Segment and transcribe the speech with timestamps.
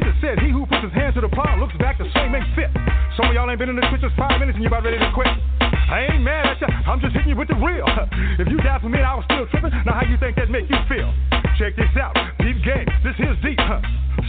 [0.00, 2.48] Jesus said, He who puts his hand to the plow looks back the same ain't
[2.56, 2.72] fit.
[3.20, 5.12] Some of y'all ain't been in the trenches five minutes and you about ready to
[5.12, 5.28] quit.
[5.60, 6.72] I ain't mad at you.
[6.88, 7.84] I'm just hitting you with the real.
[8.40, 10.72] If you died for me I was still tripping, now how you think that make
[10.72, 11.12] you feel?
[11.60, 12.16] Check this out.
[12.40, 12.88] Deep game.
[13.04, 13.60] This here's deep.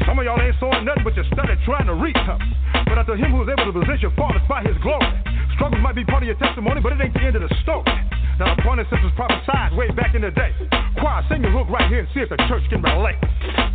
[0.04, 2.20] Some of y'all ain't sawing nothing but you started trying to reach.
[2.20, 5.08] But unto him who is able to position fathers by his glory.
[5.56, 7.88] Struggles might be part of your testimony, but it ain't the end of the story.
[8.44, 10.52] Now, the point is, this was prophesied way back in the day.
[11.00, 13.71] Choir, sing your hook right here and see if the church can relate.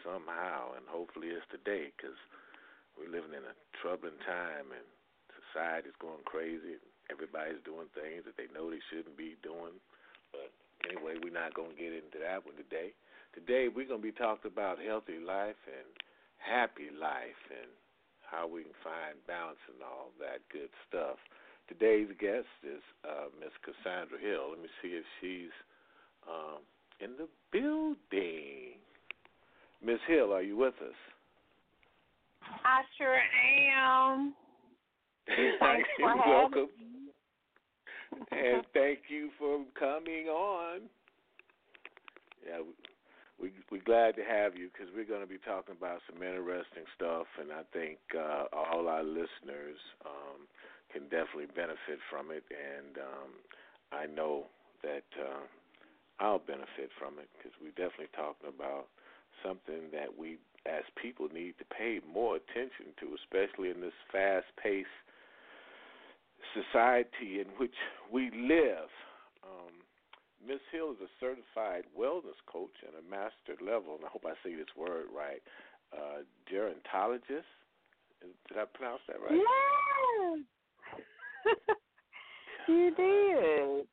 [0.00, 1.92] Somehow, and hopefully it's today.
[1.92, 2.16] Because
[2.96, 4.86] we're living in a troubling time, and
[5.52, 6.80] society's going crazy.
[7.12, 9.76] Everybody's doing things that they know they shouldn't be doing.
[10.32, 10.48] But
[10.88, 12.96] anyway, we're not going to get into that one today.
[13.36, 15.88] Today, we're going to be talking about healthy life and
[16.40, 17.68] happy life and
[18.24, 21.20] how we can find balance and all that good stuff.
[21.68, 24.50] Today's guest is uh, Miss Cassandra Hill.
[24.50, 25.54] Let me see if she's
[26.28, 26.64] um,
[27.00, 28.80] in the building.
[29.84, 30.94] Miss Hill, are you with us?
[32.64, 33.18] I sure
[33.76, 34.34] am.
[35.60, 36.68] Thanks for welcome.
[38.30, 40.82] and thank you for coming on.
[42.46, 42.62] Yeah,
[43.40, 46.22] we, we we're glad to have you because we're going to be talking about some
[46.22, 50.46] interesting stuff, and I think uh, all our listeners um,
[50.92, 53.30] can definitely benefit from it, and um,
[53.90, 54.46] I know
[54.82, 55.46] that uh,
[56.18, 58.90] I'll benefit from it because we're definitely talking about
[59.42, 64.86] something that we as people need to pay more attention to, especially in this fast-paced
[66.54, 67.74] society in which
[68.12, 68.90] we live.
[69.42, 69.74] Um,
[70.46, 70.60] Ms.
[70.70, 74.54] Hill is a certified wellness coach and a master level, and I hope I say
[74.54, 75.42] this word right,
[75.92, 77.50] uh, gerontologist.
[78.20, 79.34] Did I pronounce that right?
[79.34, 80.36] Yeah.
[82.68, 83.86] you did.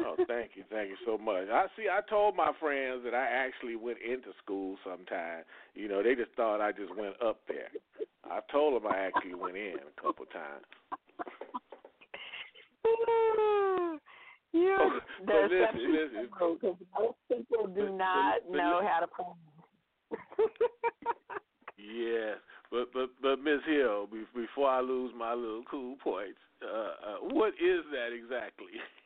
[0.00, 1.48] Oh, thank you, thank you so much.
[1.52, 1.86] I see.
[1.90, 5.44] I told my friends that I actually went into school sometime.
[5.74, 7.68] You know, they just thought I just went up there.
[8.24, 10.64] I told them I actually went in a couple times.
[14.52, 16.28] you Oh, but listen, listen.
[16.30, 16.58] because
[16.98, 18.86] most people do But- not but- but know listen.
[18.92, 19.38] how to pronounce.
[21.78, 22.34] Yeah,
[22.70, 23.60] but but but Ms.
[23.66, 28.72] Hill, be- before I lose my little cool points, uh, uh, what is that exactly?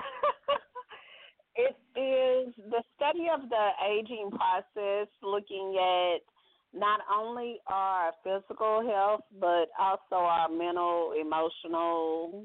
[1.56, 6.20] it is the study of the aging process, looking at
[6.72, 12.44] not only our physical health but also our mental, emotional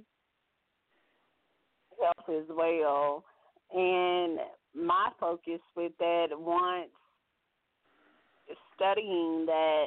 [2.01, 3.23] health as well.
[3.73, 4.39] And
[4.75, 6.89] my focus with that once
[8.75, 9.85] studying that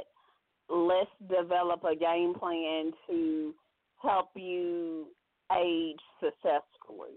[0.68, 3.54] let's develop a game plan to
[4.02, 5.06] help you
[5.56, 7.16] age successfully.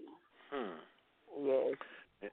[0.51, 1.45] Hmm.
[1.45, 2.31] Yes.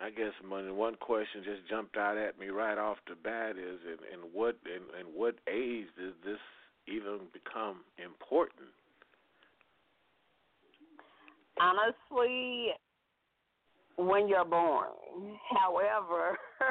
[0.00, 3.80] I guess one one question just jumped out at me right off the bat is
[3.86, 6.38] in, in what in, in what age does this
[6.86, 8.68] even become important?
[11.58, 12.72] Honestly,
[13.96, 14.88] when you're born.
[15.50, 16.38] However,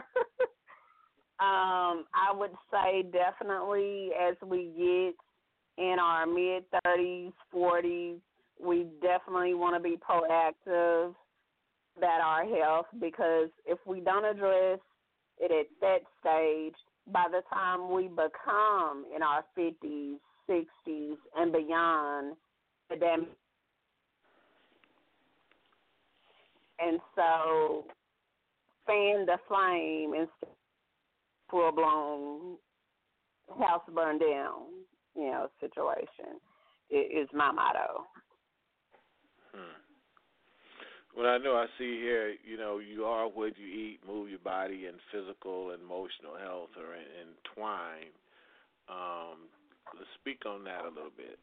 [1.40, 8.20] um, I would say definitely as we get in our mid 30s, 40s,
[8.66, 11.14] we definitely want to be proactive
[11.98, 14.80] about our health because if we don't address
[15.40, 16.76] it at that stage,
[17.12, 20.16] by the time we become in our 50s,
[20.50, 22.36] 60s, and beyond,
[22.90, 23.30] the damage
[26.80, 27.86] and so
[28.86, 30.50] fan the flame instead of
[31.50, 32.58] full blown
[33.60, 34.64] house burned down,
[35.16, 36.40] you know, situation
[36.90, 38.06] is my motto.
[41.16, 44.40] Well, I know I see here, you know, you are what you eat, move your
[44.40, 48.12] body, and physical and emotional health are entwined.
[48.90, 49.48] Um,
[49.94, 51.40] let's speak on that a little bit.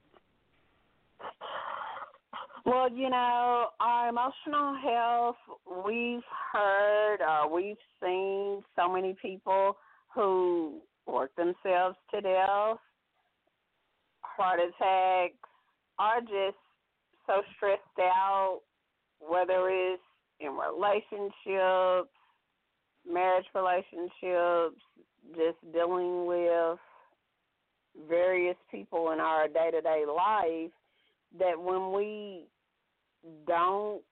[2.66, 5.36] Well, you know, our emotional health,
[5.84, 6.20] we've
[6.52, 9.78] heard or we've seen so many people
[10.14, 12.76] who work themselves to death,
[14.20, 15.34] heart attacks,
[15.98, 16.58] are just
[17.26, 18.60] so stressed out,
[19.28, 20.02] whether it's
[20.40, 22.10] in relationships,
[23.10, 24.80] marriage relationships,
[25.36, 26.78] just dealing with
[28.08, 30.72] various people in our day to day life
[31.38, 32.44] that when we
[33.46, 34.02] don't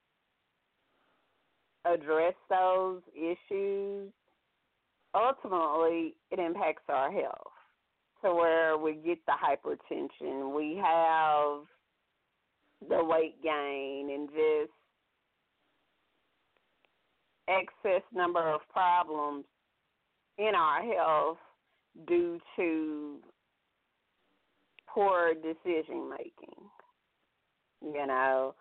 [1.84, 4.12] address those issues,
[5.14, 7.52] ultimately it impacts our health
[8.22, 11.62] to where we get the hypertension, we have
[12.88, 14.72] the weight gain, and just
[17.48, 19.44] excess number of problems
[20.38, 21.38] in our health
[22.06, 23.16] due to
[24.88, 26.64] poor decision making.
[27.82, 28.54] You know,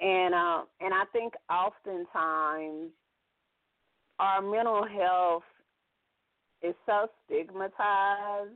[0.00, 2.90] and uh, and I think oftentimes
[4.18, 5.42] our mental health
[6.62, 8.50] is so stigmatized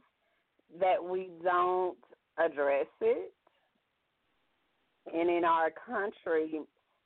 [0.80, 1.96] that we don't
[2.38, 3.32] address it.
[5.12, 6.60] And in our country,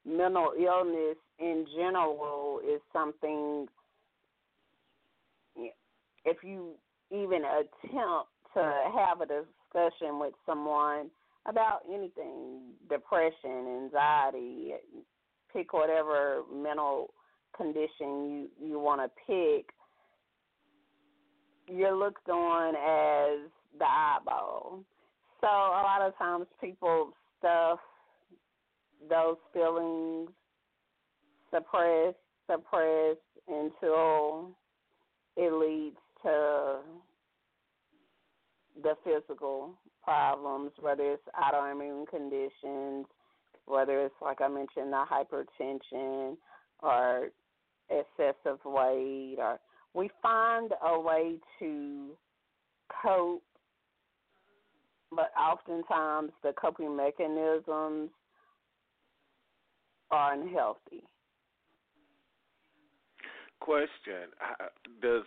[0.07, 3.67] mental illness in general is something,
[6.25, 6.71] if you
[7.11, 11.11] even attempt to have a discussion with someone
[11.47, 14.73] about anything depression, anxiety,
[15.53, 17.13] pick whatever mental
[17.57, 17.91] condition
[18.31, 19.67] you, you want to pick
[21.69, 24.81] you're looked on as the eyeball.
[25.41, 27.79] So a lot of times people stuff
[29.09, 30.31] those feelings
[31.53, 32.15] suppress,
[32.51, 33.17] suppress
[33.49, 34.51] until
[35.37, 36.79] it leads to
[38.83, 43.07] the physical problems, whether it's autoimmune conditions,
[43.67, 46.37] whether it's like I mentioned, the hypertension
[46.81, 47.29] or
[47.91, 49.59] excessive weight or
[49.95, 52.11] we find a way to
[53.03, 53.43] cope,
[55.11, 58.11] but oftentimes the coping mechanisms
[60.11, 61.05] are unhealthy.
[63.63, 64.35] Question:
[65.01, 65.23] Does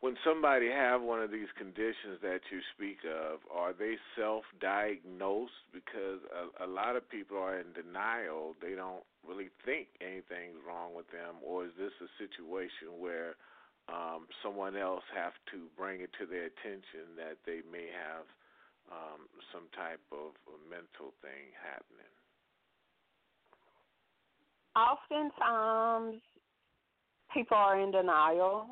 [0.00, 5.64] when somebody have one of these conditions that you speak of, are they self-diagnosed?
[5.72, 10.92] Because a, a lot of people are in denial; they don't really think anything's wrong
[10.92, 13.38] with them, or is this a situation where
[13.88, 18.26] um, someone else have to bring it to their attention that they may have
[18.90, 20.34] um, some type of
[20.68, 22.12] mental thing happening?
[24.74, 26.20] Oftentimes,
[27.34, 28.66] people are in denial,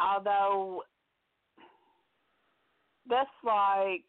[0.00, 0.84] although
[3.08, 4.06] that's like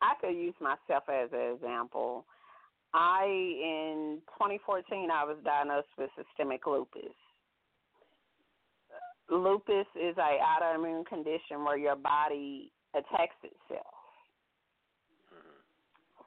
[0.00, 2.26] I could use myself as an example.
[2.94, 7.16] I in 2014 I was diagnosed with systemic lupus.
[9.30, 13.86] Lupus is a autoimmune condition where your body attacks itself.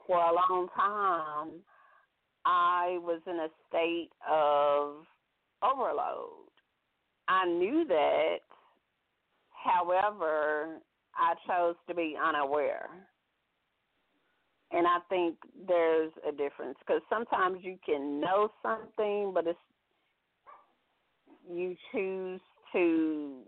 [0.05, 1.61] For a long time,
[2.45, 5.05] I was in a state of
[5.63, 6.49] overload.
[7.27, 8.37] I knew that,
[9.51, 10.79] however,
[11.15, 12.89] I chose to be unaware
[14.73, 15.35] and I think
[15.67, 19.59] there's a difference because sometimes you can know something, but it's
[21.51, 22.39] you choose
[22.73, 23.39] to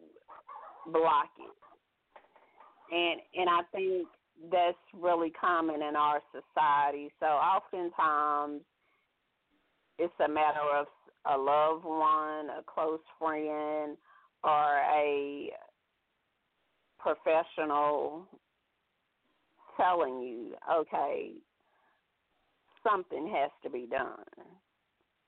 [0.91, 4.07] block it, and and I think
[4.51, 7.09] that's really common in our society.
[7.19, 8.61] So oftentimes
[9.97, 10.87] it's a matter of
[11.31, 13.97] a loved one, a close friend,
[14.43, 15.49] or a
[16.99, 18.27] professional
[19.77, 21.31] telling you, okay,
[22.87, 24.23] something has to be done.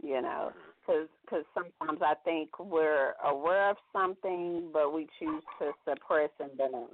[0.03, 0.59] You know, mm-hmm.
[0.85, 6.55] because cause sometimes I think we're aware of something, but we choose to suppress and
[6.57, 6.89] deny.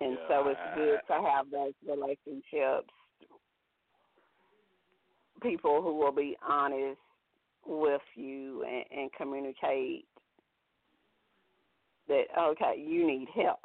[0.00, 2.92] And yeah, so it's good to have those relationships,
[5.42, 6.98] people who will be honest
[7.66, 10.06] with you and, and communicate
[12.08, 13.58] that okay, you need help.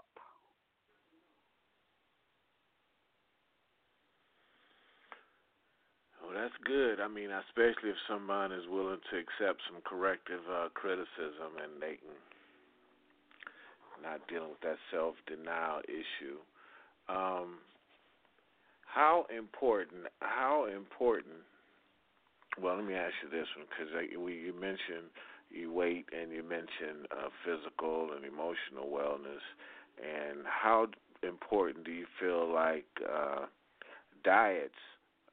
[6.22, 7.00] Well, that's good.
[7.00, 11.96] I mean, especially if someone is willing to accept some corrective uh, criticism and they
[11.96, 12.15] can
[14.03, 16.38] not dealing with that self denial issue.
[17.08, 17.60] Um,
[18.86, 20.03] how important?
[20.20, 21.48] How important?
[22.62, 25.10] Well, let me ask you this one because you mentioned
[25.50, 29.43] you weight and you mentioned uh, physical and emotional wellness,
[29.98, 30.88] and how
[31.22, 33.45] important do you feel like uh,
[34.24, 34.74] diets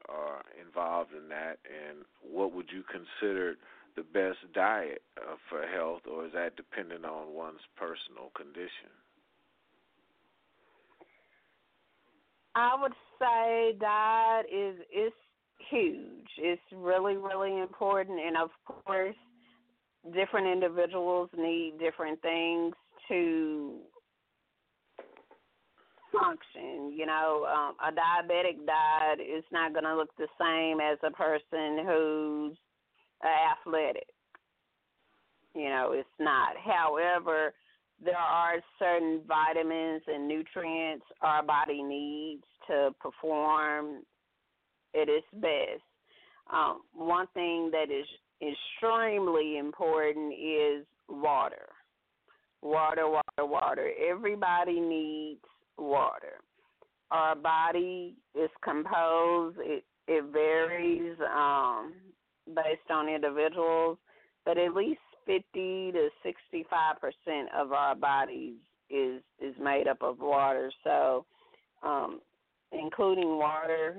[0.09, 3.55] are involved in that, and what would you consider
[3.95, 8.89] the best diet uh, for health, or is that dependent on one's personal condition?
[12.55, 15.13] I would say diet is is
[15.69, 16.27] huge.
[16.37, 19.15] It's really really important, and of course,
[20.13, 22.73] different individuals need different things
[23.07, 23.79] to
[26.11, 26.93] function.
[26.95, 31.11] You know, um, a diabetic diet is not going to look the same as a
[31.11, 32.57] person who's
[33.23, 34.07] athletic.
[35.53, 36.55] You know, it's not.
[36.57, 37.53] However,
[38.03, 44.03] there are certain vitamins and nutrients our body needs to perform
[44.99, 45.83] at its best.
[46.51, 48.05] Um, one thing that is
[48.41, 51.69] extremely important is water.
[52.61, 53.91] Water, water, water.
[54.09, 55.41] Everybody needs
[55.77, 56.39] water.
[57.11, 61.93] Our body is composed, it, it varies um,
[62.47, 63.97] based on individuals,
[64.45, 65.43] but at least 50
[65.91, 68.55] to 65 percent of our bodies
[68.89, 70.71] is is made up of water.
[70.83, 71.25] So,
[71.83, 72.21] um,
[72.71, 73.97] including water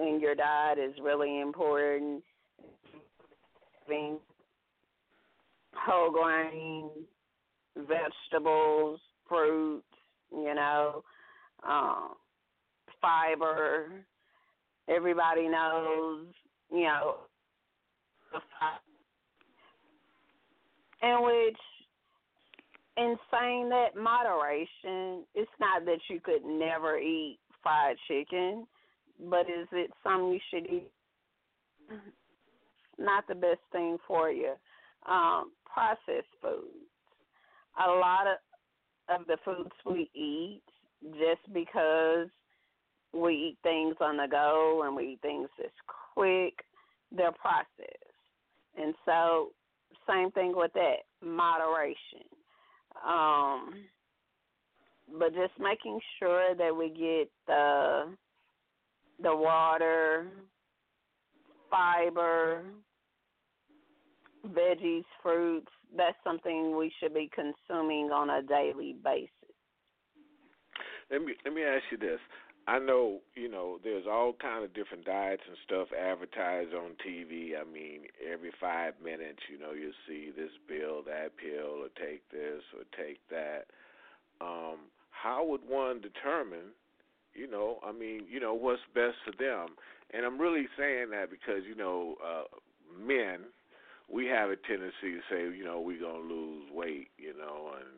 [0.00, 2.22] in your diet is really important.
[3.86, 4.18] Having
[5.74, 6.90] whole grain,
[7.76, 9.84] vegetables, fruits,
[10.32, 11.04] you know,
[11.68, 12.10] um,
[13.00, 13.90] fiber.
[14.88, 16.26] Everybody knows,
[16.72, 17.16] you know,
[21.02, 21.56] in which
[22.96, 28.66] in saying that moderation, it's not that you could never eat fried chicken,
[29.28, 30.90] but is it something you should eat?
[32.98, 34.54] Not the best thing for you.
[35.06, 36.68] Um, processed foods.
[37.84, 38.36] A lot of
[39.08, 40.62] of the foods we eat,
[41.12, 42.28] just because
[43.12, 45.72] we eat things on the go and we eat things that's
[46.14, 46.54] quick,
[47.10, 47.96] they're processed.
[48.80, 49.50] And so
[50.08, 52.26] same thing with that moderation.
[53.06, 53.84] Um,
[55.18, 58.14] but just making sure that we get the
[59.22, 60.26] the water,
[61.70, 62.62] fiber,
[64.46, 65.70] veggies, fruits.
[65.96, 69.30] That's something we should be consuming on a daily basis.
[71.10, 72.20] Let me let me ask you this.
[72.68, 77.58] I know, you know, there's all kind of different diets and stuff advertised on TV.
[77.60, 82.22] I mean, every five minutes, you know, you see this pill, that pill, or take
[82.30, 83.66] this or take that.
[84.40, 86.70] Um, how would one determine,
[87.40, 89.76] you know, I mean, you know, what's best for them?
[90.12, 92.44] And I'm really saying that because, you know, uh,
[93.00, 93.48] men,
[94.12, 97.88] we have a tendency to say, you know, we're gonna lose weight, you know, and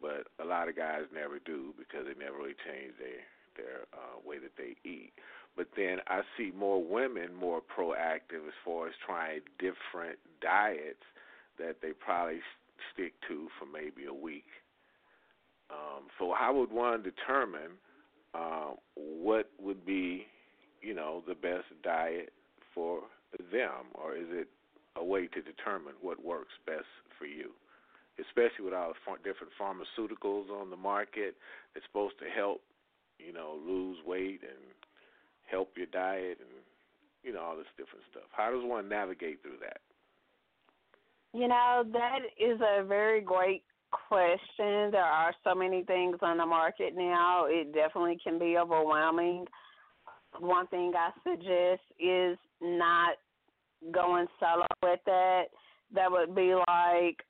[0.00, 3.26] but a lot of guys never do because they never really change their
[3.56, 5.12] their uh, way that they eat.
[5.56, 11.02] But then I see more women more proactive as far as trying different diets
[11.58, 12.40] that they probably
[12.92, 14.46] stick to for maybe a week.
[15.70, 17.80] Um, so how would one determine
[18.36, 20.26] uh, what would be,
[20.82, 22.32] you know, the best diet
[22.74, 23.00] for
[23.52, 24.48] them, or is it
[24.96, 26.86] a way to determine what works best
[27.18, 27.50] for you?
[28.20, 31.36] Especially with all the different pharmaceuticals on the market
[31.74, 32.60] that's supposed to help
[33.18, 34.60] you know, lose weight and
[35.50, 36.62] help your diet and
[37.22, 38.28] you know all this different stuff.
[38.32, 39.80] How does one navigate through that?
[41.32, 43.62] You know, that is a very great
[44.08, 44.90] question.
[44.90, 47.46] There are so many things on the market now.
[47.46, 49.46] It definitely can be overwhelming.
[50.38, 53.16] One thing I suggest is not
[53.92, 55.44] going solo with that.
[55.94, 57.22] That would be like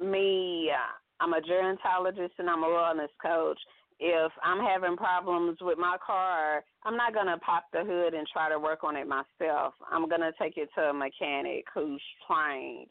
[0.00, 0.70] me.
[0.72, 3.58] Uh, I'm a gerontologist and I'm a wellness coach
[3.98, 8.26] if I'm having problems with my car, I'm not going to pop the hood and
[8.30, 9.74] try to work on it myself.
[9.90, 12.90] I'm going to take it to a mechanic who's trained.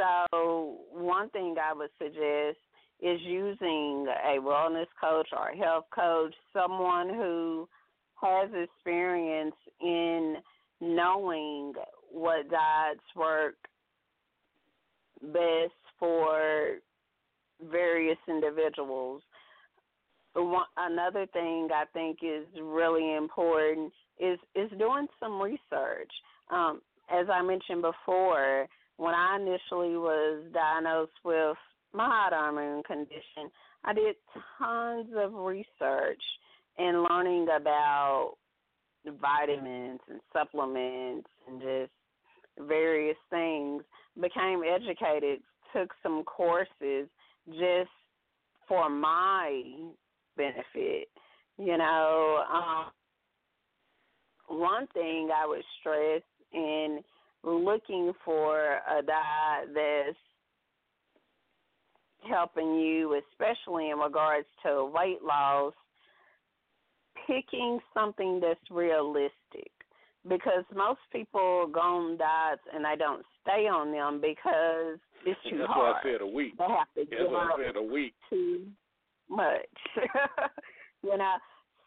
[0.00, 2.58] So, one thing I would suggest
[3.02, 7.68] is using a wellness coach or a health coach, someone who
[8.22, 10.36] has experience in
[10.80, 11.74] knowing
[12.10, 13.56] what diets work
[15.22, 16.76] best for
[17.70, 19.22] various individuals
[20.34, 26.10] one, another thing I think is really important is is doing some research.
[26.50, 26.80] Um,
[27.10, 28.66] as I mentioned before,
[29.00, 31.56] when I initially was diagnosed with
[31.94, 33.50] my autoimmune condition,
[33.82, 34.14] I did
[34.58, 36.20] tons of research
[36.76, 38.34] and learning about
[39.06, 43.82] vitamins and supplements and just various things,
[44.20, 45.40] became educated,
[45.74, 47.08] took some courses
[47.48, 47.88] just
[48.68, 49.62] for my
[50.36, 51.08] benefit.
[51.56, 56.20] You know, um, one thing I would stress
[56.52, 57.00] in
[57.42, 60.16] looking for a diet that's
[62.28, 65.74] helping you, especially in regards to weight loss,
[67.26, 69.70] picking something that's realistic.
[70.28, 75.58] Because most people go on diets and they don't stay on them because it's too
[75.58, 75.94] That's hard.
[75.94, 76.58] why I said a week.
[76.58, 78.14] They have to That's why I said a week.
[78.28, 78.66] too
[79.30, 79.56] much.
[81.02, 81.36] you know,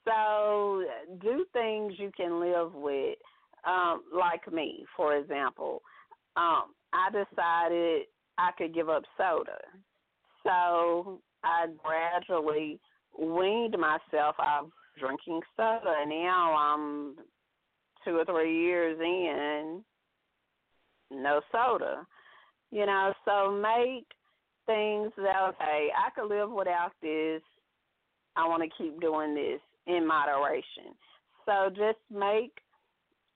[0.06, 0.84] so
[1.22, 3.18] do things you can live with.
[3.66, 5.82] Um, like me, for example,
[6.36, 8.04] um, I decided
[8.38, 9.58] I could give up soda.
[10.44, 12.80] So I gradually
[13.18, 15.94] weaned myself out of drinking soda.
[16.02, 17.16] And now I'm
[18.04, 19.84] two or three years in,
[21.12, 22.06] no soda.
[22.72, 24.06] You know, so make
[24.66, 27.42] things that okay, I could live without this.
[28.36, 30.96] I want to keep doing this in moderation.
[31.46, 32.52] So just make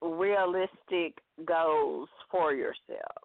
[0.02, 3.24] realistic goals for yourself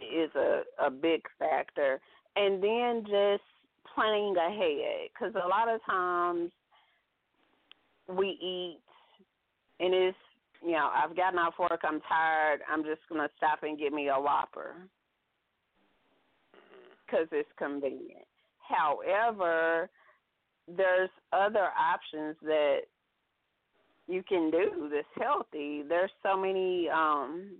[0.00, 2.00] is a a big factor,
[2.36, 3.42] and then just
[3.94, 6.50] planning ahead because a lot of times
[8.08, 8.80] we eat
[9.78, 10.16] and it's
[10.64, 14.08] you know I've gotten off work, I'm tired, I'm just gonna stop and get me
[14.08, 14.74] a Whopper.
[14.76, 14.86] Mm-hmm.
[17.06, 18.26] Because it's convenient.
[18.58, 19.90] However,
[20.68, 22.82] there's other options that
[24.10, 25.82] you can do that's healthy.
[25.88, 27.52] There's so many um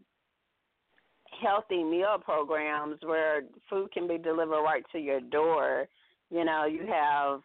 [1.40, 5.87] healthy meal programs where food can be delivered right to your door.
[6.30, 7.40] You know, you have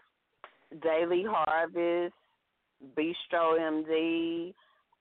[0.82, 2.14] Daily Harvest,
[2.98, 4.54] Bistro MD,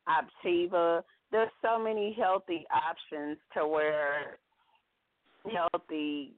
[0.08, 1.02] Optavia.
[1.32, 4.38] There's so many healthy options to where
[5.50, 6.32] healthy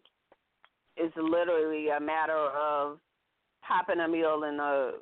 [0.96, 2.98] is literally a matter of
[3.66, 4.92] popping a meal in the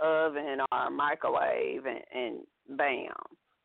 [0.00, 3.12] oven or microwave and, and bam,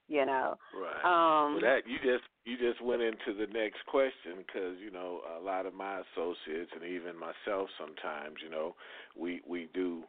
[0.08, 0.56] you know.
[0.74, 1.04] Right.
[1.04, 5.22] Um, well, that you just you just went into the next question because you know
[5.39, 8.76] a lot of my associates and even myself sometimes you know
[9.17, 10.04] we we do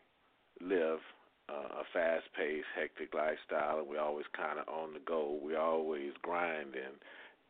[0.60, 1.00] live
[1.48, 5.38] uh, a fast-paced, hectic lifestyle, and we always kind of on the go.
[5.42, 6.96] We always grinding,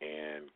[0.01, 0.51] and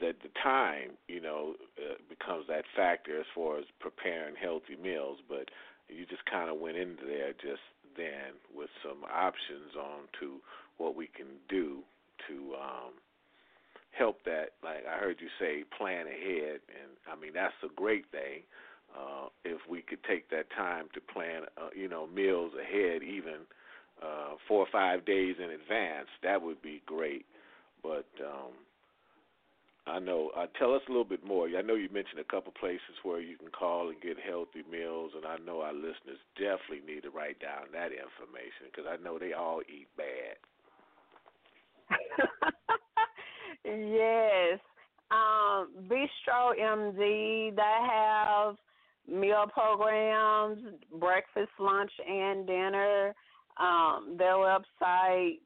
[0.00, 5.18] that the time you know uh, becomes that factor as far as preparing healthy meals.
[5.28, 5.50] But
[5.94, 7.62] you just kind of went into there just
[7.96, 10.36] then with some options on to
[10.78, 11.80] what we can do
[12.28, 12.92] to um
[13.92, 16.60] help that like I heard you say plan ahead.
[16.70, 18.42] And I mean that's a great thing
[18.96, 23.46] uh if we could take that time to plan uh, you know meals ahead even
[24.02, 27.26] uh 4 or 5 days in advance that would be great.
[27.82, 28.54] But um
[29.90, 30.30] I know.
[30.36, 31.48] Uh, tell us a little bit more.
[31.48, 35.12] I know you mentioned a couple places where you can call and get healthy meals,
[35.16, 39.18] and I know our listeners definitely need to write down that information because I know
[39.18, 40.36] they all eat bad.
[43.64, 44.60] yes.
[45.10, 48.56] Um, Bistro MD, they have
[49.08, 50.60] meal programs,
[51.00, 53.14] breakfast, lunch, and dinner.
[53.58, 55.40] Um, their website,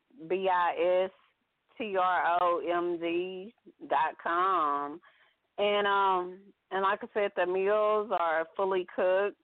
[1.78, 3.54] B-I-S-T-R-O-M-D
[3.88, 5.00] dot com.
[5.58, 6.38] And um
[6.70, 9.37] and like I said, the meals are fully cooked,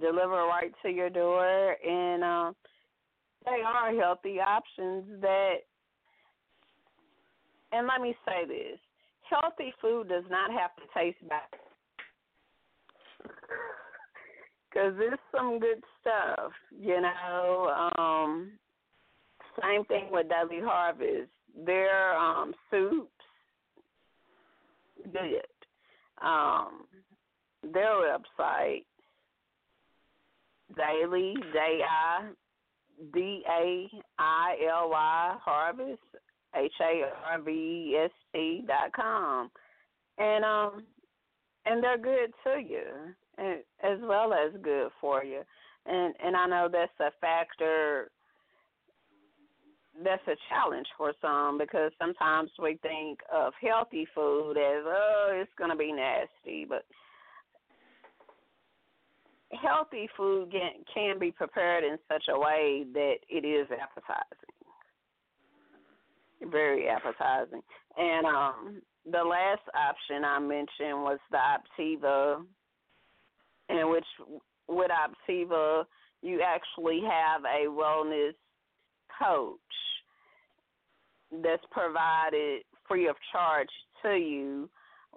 [0.00, 2.52] delivered right to your door and uh,
[3.44, 5.56] they are healthy options that
[7.72, 8.78] and let me say this
[9.28, 11.40] healthy food does not have to taste bad
[14.70, 18.52] because it's some good stuff you know um
[19.60, 21.30] same thing with daily harvest.
[21.66, 23.10] Their um soups
[25.12, 25.42] good.
[26.24, 26.84] Um
[27.72, 28.84] their website
[30.76, 32.30] daily day i
[33.12, 33.88] D A
[34.18, 36.00] I L Y Harvest
[36.54, 39.50] H A R V E S T dot com,
[40.18, 40.84] and um,
[41.66, 42.84] and they're good to you,
[43.38, 45.40] and as well as good for you,
[45.86, 48.10] and and I know that's a factor.
[50.02, 55.50] That's a challenge for some because sometimes we think of healthy food as oh it's
[55.58, 56.84] gonna be nasty, but
[59.52, 64.48] healthy food can, can be prepared in such a way that it is appetizing.
[66.50, 67.62] Very appetizing.
[67.98, 72.44] And um the last option I mentioned was the Optavia
[73.68, 74.04] in which
[74.68, 75.84] with Optavia,
[76.22, 78.34] you actually have a wellness
[79.22, 79.58] coach
[81.42, 83.68] that's provided free of charge
[84.02, 84.68] to you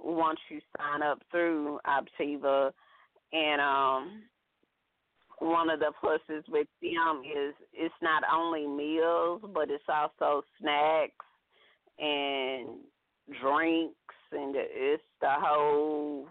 [0.02, 2.72] once you sign up through Optavia.
[3.34, 4.22] And um,
[5.40, 11.26] one of the pluses with them is it's not only meals, but it's also snacks
[12.00, 12.68] and
[13.42, 13.96] drinks,
[14.32, 16.28] and it's the whole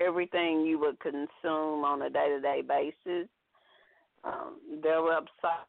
[0.00, 3.28] everything you would consume on a day to day basis.
[4.24, 5.68] Um, their website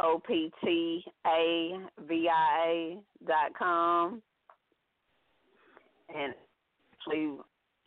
[0.00, 1.02] optavia
[3.26, 4.22] dot com
[6.14, 6.34] and
[6.94, 7.36] actually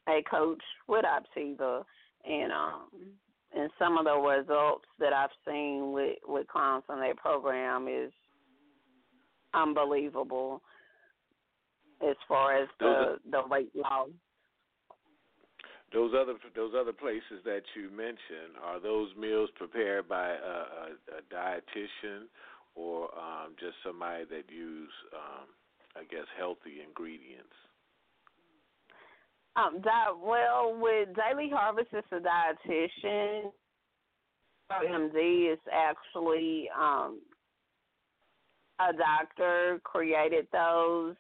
[0.08, 1.84] a coach with Optavia
[2.26, 2.82] and um
[3.56, 8.12] and some of the results that I've seen with with clients on their program is
[9.54, 10.62] unbelievable
[12.08, 14.10] as far as the the weight loss.
[15.94, 20.88] Those other those other places that you mentioned are those meals prepared by a, a,
[21.18, 22.26] a dietitian
[22.76, 25.46] or um, just somebody that use, um,
[25.96, 27.54] I guess, healthy ingredients.
[29.56, 33.52] Um, di- well, with Daily Harvest, it's a dietitian.
[34.72, 37.20] MD is actually um,
[38.80, 41.16] a doctor created those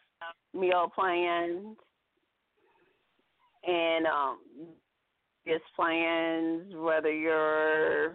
[0.56, 1.78] meal plans
[3.65, 4.38] and um
[5.47, 8.13] just plans whether you're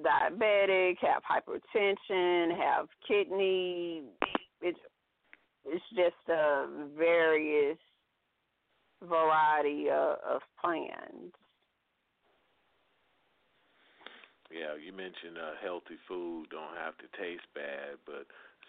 [0.00, 4.02] diabetic, have hypertension, have kidney
[4.60, 4.78] it's
[5.64, 7.78] it's just a various
[9.02, 11.32] variety of, of plans.
[14.50, 18.24] Yeah, you mentioned uh, healthy food don't have to taste bad, but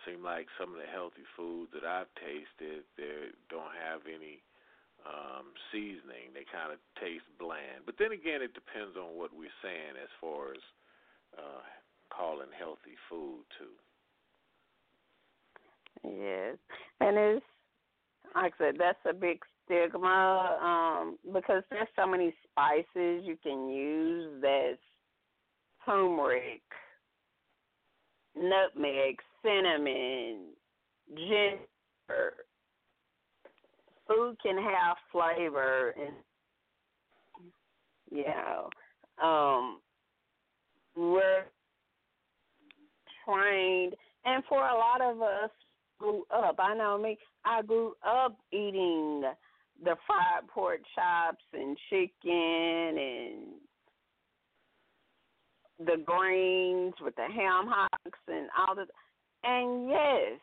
[0.06, 4.44] seem like some of the healthy foods that I've tasted they don't have any
[5.08, 6.36] um seasoning.
[6.36, 7.88] They kind of taste bland.
[7.88, 10.64] But then again, it depends on what we're saying as far as
[11.38, 11.64] uh
[12.12, 13.76] calling healthy food too.
[16.04, 16.58] Yes,
[17.02, 17.46] and it's
[18.36, 23.70] like I said, that's a big stigma um, because there's so many spices you can
[23.70, 24.42] use.
[24.42, 24.80] That's
[25.86, 26.62] turmeric,
[28.40, 30.48] nutmeg, cinnamon,
[31.16, 32.34] ginger.
[34.08, 36.16] Food can have flavor, and
[38.12, 38.70] you know,
[39.24, 39.80] um,
[40.96, 41.44] we're
[43.26, 43.94] trained,
[44.26, 45.52] and for a lot of us
[46.00, 46.56] grew up.
[46.60, 47.18] I know me.
[47.46, 49.24] I grew up eating
[49.84, 53.46] the fried pork chops and chicken and
[55.80, 58.86] the greens with the ham hocks and all the
[59.44, 60.40] and yes,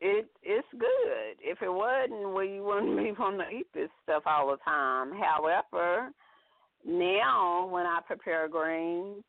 [0.00, 1.36] it it's good.
[1.40, 5.12] If it wasn't, we wouldn't be wanting to eat this stuff all the time.
[5.12, 6.10] However,
[6.84, 9.22] now when I prepare greens,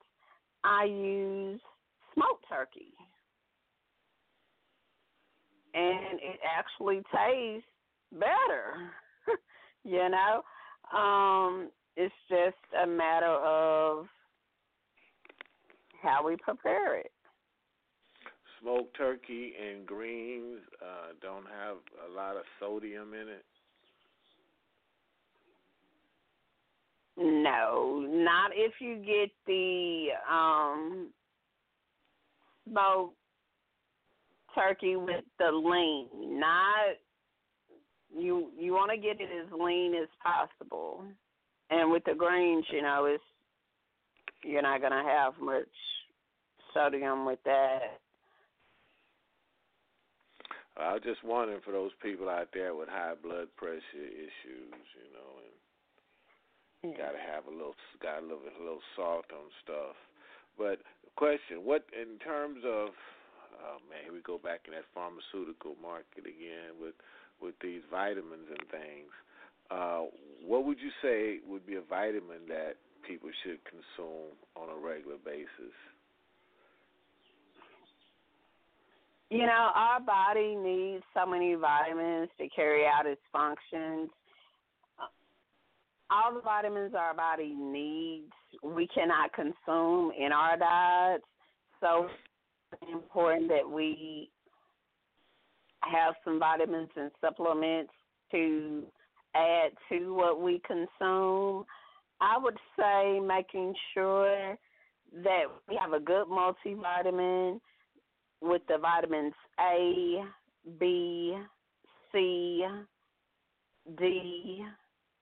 [0.64, 1.62] I use
[2.16, 2.94] smoked turkey
[5.74, 7.68] and it actually tastes
[8.12, 8.92] better.
[9.84, 10.44] you know,
[10.98, 14.08] um, it's just a matter of
[16.04, 17.12] how we prepare it.
[18.62, 21.78] Smoked turkey and greens uh, don't have
[22.10, 23.46] a lot of sodium in it.
[27.16, 31.10] No, not if you get the um
[32.68, 33.16] smoked
[34.56, 36.96] turkey with the lean, not
[38.18, 41.04] you you want to get it as lean as possible.
[41.70, 43.24] And with the greens, you know, it's
[44.44, 45.68] you're not going to have much
[46.74, 48.00] sodium with that.
[50.76, 55.10] I was just wondering for those people out there with high blood pressure issues, you
[55.14, 56.98] know, and yeah.
[56.98, 59.94] gotta have a little, got a little, a little salt on stuff.
[60.58, 60.82] But
[61.16, 62.90] question: What in terms of
[63.64, 66.98] oh man, here we go back in that pharmaceutical market again with
[67.42, 69.12] with these vitamins and things.
[69.72, 70.08] Uh,
[70.46, 75.18] what would you say would be a vitamin that people should consume on a regular
[75.24, 75.76] basis?
[79.34, 84.12] You know, our body needs so many vitamins to carry out its functions.
[86.12, 91.24] All the vitamins our body needs, we cannot consume in our diets.
[91.80, 92.10] So
[92.74, 94.30] it's important that we
[95.82, 97.92] have some vitamins and supplements
[98.34, 98.84] to
[99.34, 101.66] add to what we consume.
[102.22, 104.56] I would say making sure
[105.24, 107.60] that we have a good multivitamin
[108.44, 110.24] with the vitamins A,
[110.80, 111.38] B,
[112.12, 112.66] C,
[113.98, 114.66] D,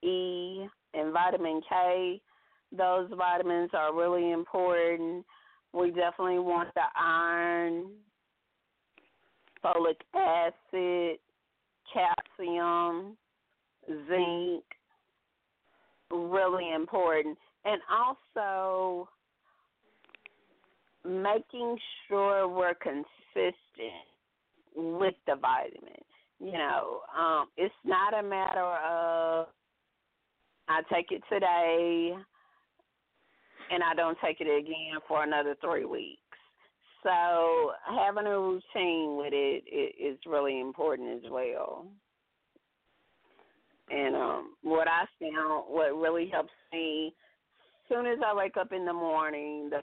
[0.03, 2.19] E, and vitamin K.
[2.75, 5.25] Those vitamins are really important.
[5.73, 7.91] We definitely want the iron,
[9.63, 11.19] folic acid,
[11.93, 13.17] calcium,
[13.87, 14.63] zinc,
[16.11, 17.37] really important.
[17.65, 19.07] And also
[21.05, 24.05] making sure we're consistent
[24.75, 26.01] with the vitamin.
[26.39, 29.47] You know, um, it's not a matter of
[30.67, 32.13] I take it today
[33.71, 36.21] and I don't take it again for another three weeks.
[37.03, 39.63] So having a routine with it
[39.99, 41.87] is really important as well.
[43.89, 48.71] And um, what I found, what really helps me, as soon as I wake up
[48.71, 49.81] in the morning, the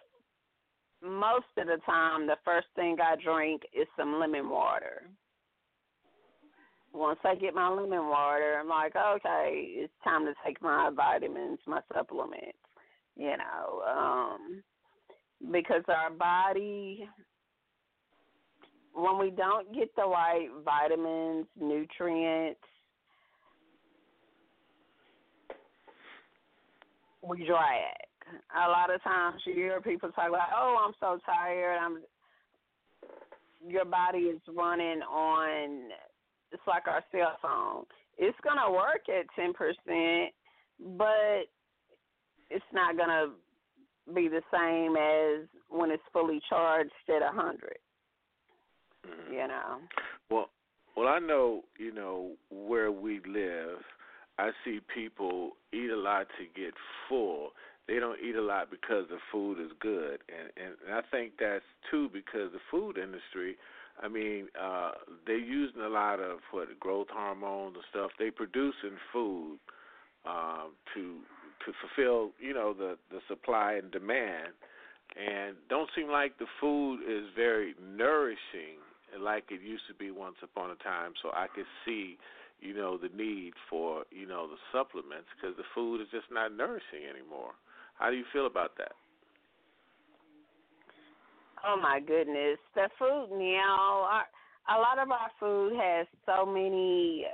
[1.03, 5.03] most of the time, the first thing I drink is some lemon water.
[6.93, 11.59] Once I get my lemon water, I'm like, okay, it's time to take my vitamins,
[11.67, 12.59] my supplements.
[13.17, 14.63] You know, um,
[15.53, 17.09] because our body,
[18.95, 22.61] when we don't get the right vitamins, nutrients,
[27.23, 28.08] we drag.
[28.57, 31.79] A lot of times you hear people talk about, "Oh, I'm so tired.
[31.79, 32.03] I'm."
[33.67, 35.91] Your body is running on.
[36.53, 37.85] It's like our cell phone.
[38.17, 40.33] It's gonna work at ten percent,
[40.97, 41.49] but
[42.51, 43.33] it's not gonna
[44.15, 47.79] be the same as when it's fully charged at a 100
[49.07, 49.33] Mm-hmm.
[49.33, 49.79] You know.
[50.29, 50.51] Well,
[50.97, 53.79] well, I know you know where we live.
[54.39, 56.75] I see people eat a lot to get
[57.09, 57.51] full.
[57.89, 61.65] They don't eat a lot because the food is good, and and, I think that's
[61.91, 63.57] too because the food industry.
[64.01, 64.93] I mean, uh,
[65.27, 68.11] they're using a lot of what growth hormones and stuff.
[68.17, 69.59] They producing food
[70.25, 71.19] um, to
[71.65, 74.53] to fulfill, you know, the the supply and demand,
[75.17, 78.79] and don't seem like the food is very nourishing
[79.19, 81.13] like it used to be once upon a time.
[81.23, 82.19] So I could see,
[82.61, 86.55] you know, the need for you know the supplements because the food is just not
[86.55, 87.53] nourishing anymore.
[87.99, 88.93] How do you feel about that?
[91.67, 94.23] Oh my goodness, the food now.
[94.69, 97.25] A lot of our food has so many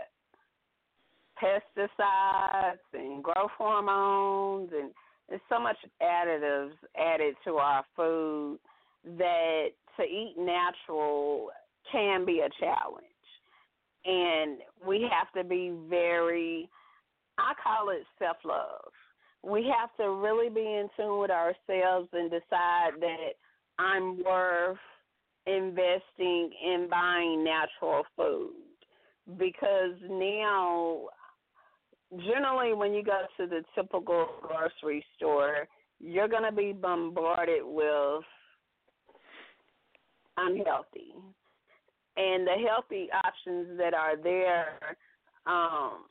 [1.42, 4.90] pesticides and growth hormones and
[5.28, 8.58] there's so much additives added to our food
[9.18, 11.50] that to eat natural
[11.90, 13.04] can be a challenge.
[14.04, 16.68] And we have to be very
[17.38, 18.92] I call it self love.
[19.44, 23.32] We have to really be in tune with ourselves and decide that
[23.78, 24.78] I'm worth
[25.46, 28.52] investing in buying natural food
[29.38, 31.08] because now
[32.24, 35.66] generally when you go to the typical grocery store,
[36.00, 38.24] you're going to be bombarded with
[40.36, 41.14] unhealthy.
[42.16, 44.78] And the healthy options that are there,
[45.46, 46.04] um,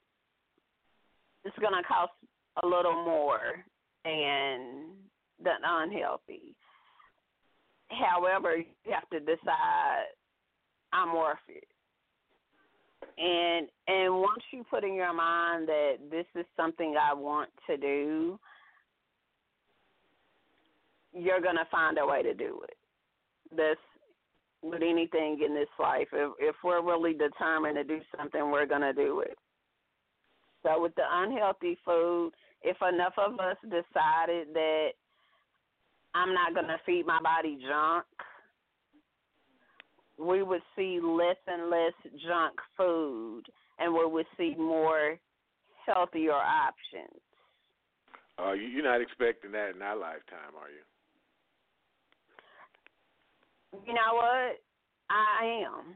[1.45, 2.11] it's going to cost
[2.61, 3.63] a little more
[4.03, 4.91] than
[5.43, 6.55] the unhealthy.
[7.89, 10.05] However, you have to decide
[10.91, 11.67] I'm worth it
[13.17, 17.77] and and once you put in your mind that this is something I want to
[17.77, 18.39] do,
[21.13, 22.77] you're gonna find a way to do it.
[23.55, 23.77] This
[24.61, 28.93] with anything in this life, if if we're really determined to do something, we're gonna
[28.93, 29.37] do it.
[30.63, 32.31] So with the unhealthy food,
[32.63, 34.89] if enough of us decided that
[36.15, 38.05] I'm not gonna feed my body junk
[40.17, 41.93] we would see less and less
[42.25, 43.43] junk food
[43.79, 45.17] and we would see more
[45.85, 47.19] healthier options.
[48.39, 50.83] Uh, you, you're not expecting that in our lifetime, are you?
[53.87, 54.59] You know what?
[55.09, 55.95] I am.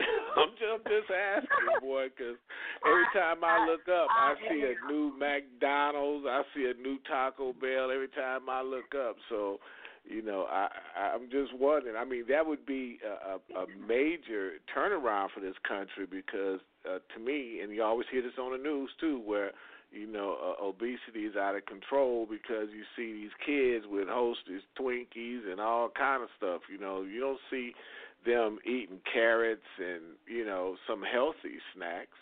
[0.36, 2.36] I'm just, just asking, boy, because
[2.84, 7.52] every time I look up, I, see a new McDonald's, I see a new Taco
[7.52, 9.16] Bell every time I look up.
[9.28, 9.60] So
[10.04, 10.68] you know, I,
[11.14, 11.96] I'm just wondering.
[11.96, 16.98] I mean, that would be a, a, a major turnaround for this country because, uh,
[17.14, 19.52] to me, and you always hear this on the news too, where
[19.92, 24.62] you know uh, obesity is out of control because you see these kids with Hostess
[24.78, 26.62] Twinkies and all kind of stuff.
[26.70, 27.72] You know, you don't see
[28.24, 32.16] them eating carrots and you know some healthy snacks.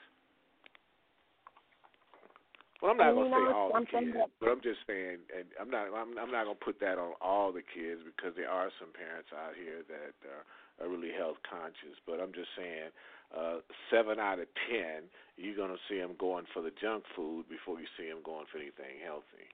[2.80, 5.68] Well, I'm not gonna say all the kids, that- but I'm just saying, and I'm
[5.68, 8.88] not, I'm, I'm not gonna put that on all the kids because there are some
[8.92, 10.44] parents out here that are,
[10.80, 12.00] are really health conscious.
[12.06, 12.88] But I'm just saying,
[13.36, 13.60] uh,
[13.90, 15.04] seven out of ten,
[15.36, 18.56] you're gonna see them going for the junk food before you see them going for
[18.56, 19.44] anything healthy.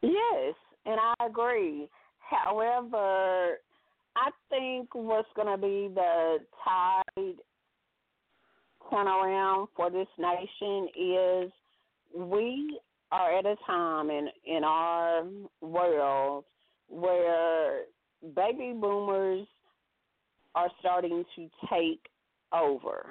[0.00, 0.54] Yes,
[0.86, 1.88] and I agree.
[2.18, 3.58] However,
[4.16, 7.34] I think what's going to be the tide
[8.90, 11.52] turnaround for this nation is
[12.14, 12.78] we
[13.10, 15.24] are at a time in in our
[15.60, 16.44] world
[16.88, 17.82] where
[18.34, 19.46] baby boomers
[20.54, 22.06] are starting to take
[22.52, 23.06] over.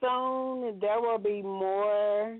[0.00, 2.36] Soon there will be more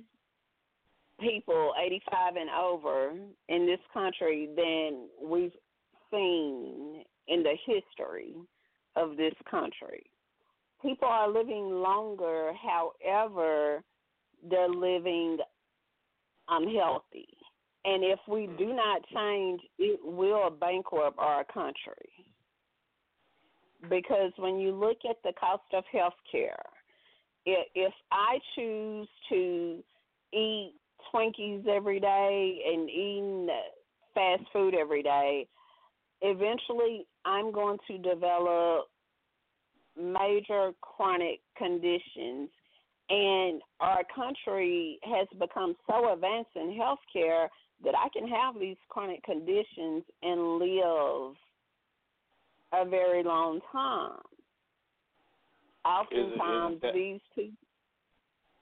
[1.20, 3.12] people 85 and over
[3.48, 5.52] in this country than we've
[6.10, 8.34] seen in the history
[8.96, 10.04] of this country.
[10.82, 13.82] People are living longer, however,
[14.48, 15.38] they're living
[16.48, 17.28] unhealthy.
[17.84, 18.76] And if we do mm-hmm.
[18.76, 22.10] not change, it will bankrupt our country.
[23.88, 26.62] Because when you look at the cost of health care,
[27.46, 29.82] if I choose to
[30.34, 30.74] eat
[31.12, 33.48] Twinkies every day and eating
[34.14, 35.46] fast food every day,
[36.22, 38.88] eventually I'm going to develop
[39.96, 42.48] major chronic conditions.
[43.08, 47.48] And our country has become so advanced in healthcare
[47.84, 51.34] that I can have these chronic conditions and live
[52.72, 54.20] a very long time.
[55.84, 57.52] Oftentimes, isn't that- these two.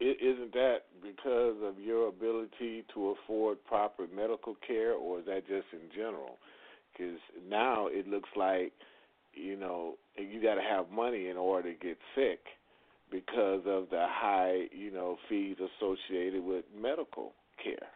[0.00, 5.66] Isn't that because of your ability to afford proper medical care, or is that just
[5.72, 6.38] in general?
[6.98, 8.72] Because now it looks like,
[9.32, 12.40] you know, you got to have money in order to get sick
[13.10, 17.32] because of the high, you know, fees associated with medical
[17.62, 17.88] care.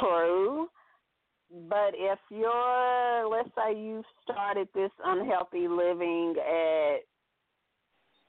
[0.00, 0.68] True.
[1.68, 6.98] But if you're, let's say you started this unhealthy living at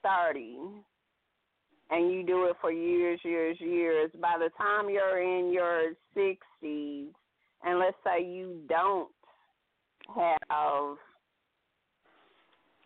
[0.02, 0.56] 30
[1.90, 7.08] and you do it for years, years, years, by the time you're in your 60s,
[7.64, 9.08] and let's say you don't
[10.14, 10.96] have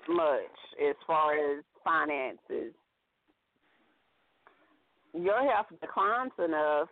[0.08, 0.42] much
[0.88, 2.74] as far as finances,
[5.14, 6.88] your health declines enough,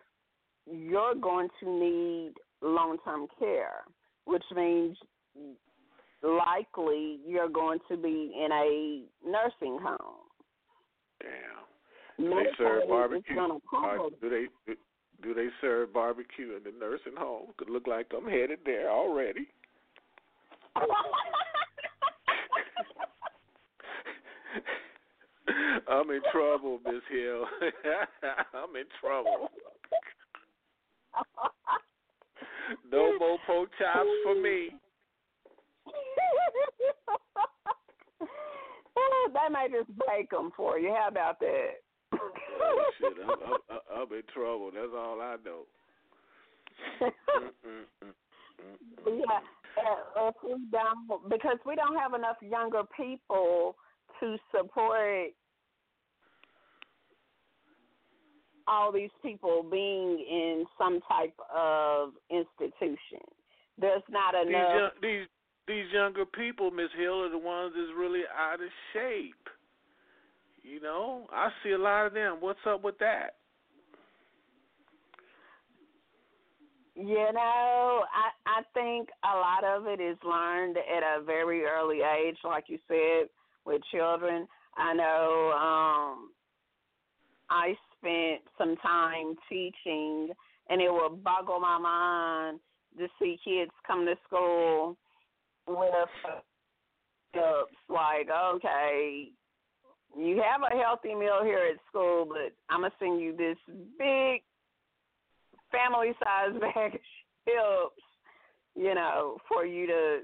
[0.71, 3.83] you're going to need long term care,
[4.25, 4.97] which means
[6.23, 10.23] likely you're going to be in a nursing home.
[11.21, 12.25] Damn.
[12.25, 13.35] Do they serve barbecue?
[13.35, 13.59] gonna Or
[13.97, 14.77] cover- do they do
[15.31, 17.49] they serve barbecue in the nursing home?
[17.57, 19.47] Could look like I'm headed there already.
[25.87, 27.45] I'm in trouble, Miss Hill.
[28.53, 29.49] I'm in trouble.
[32.91, 34.69] No more pork chops for me.
[38.95, 40.89] Oh, they may just bake them for you.
[40.89, 41.81] How about that?
[42.13, 43.29] Oh, shit, I'm,
[43.69, 44.71] I'm, I'm in trouble.
[44.73, 45.63] That's all I know.
[49.05, 49.39] Yeah,
[49.77, 53.75] uh, if we don't, because we don't have enough younger people
[54.19, 55.31] to support
[58.67, 63.19] all these people being in some type of institution.
[63.77, 64.75] There's not These enough.
[64.75, 65.27] young, these
[65.67, 69.47] these younger people, Miss Hill, are the ones that's really out of shape.
[70.63, 72.37] You know, I see a lot of them.
[72.39, 73.35] What's up with that?
[76.95, 81.99] You know, I I think a lot of it is learned at a very early
[82.01, 83.29] age, like you said,
[83.65, 84.47] with children.
[84.77, 86.29] I know um
[87.49, 90.29] I spent some time teaching
[90.69, 92.59] and it would boggle my mind
[92.97, 94.95] to see kids come to school
[95.67, 95.93] with
[97.35, 99.31] ups like, okay,
[100.17, 103.57] you have a healthy meal here at school, but I'm gonna send you this
[103.97, 104.41] big
[105.71, 107.01] family size bag of
[107.45, 108.03] chips,
[108.75, 110.19] you know, for you to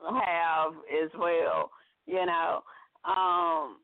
[0.00, 0.72] have
[1.02, 1.70] as well,
[2.06, 2.60] you know.
[3.04, 3.78] Um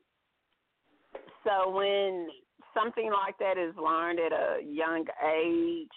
[1.44, 2.28] so when
[2.74, 5.88] something like that is learned at a young age,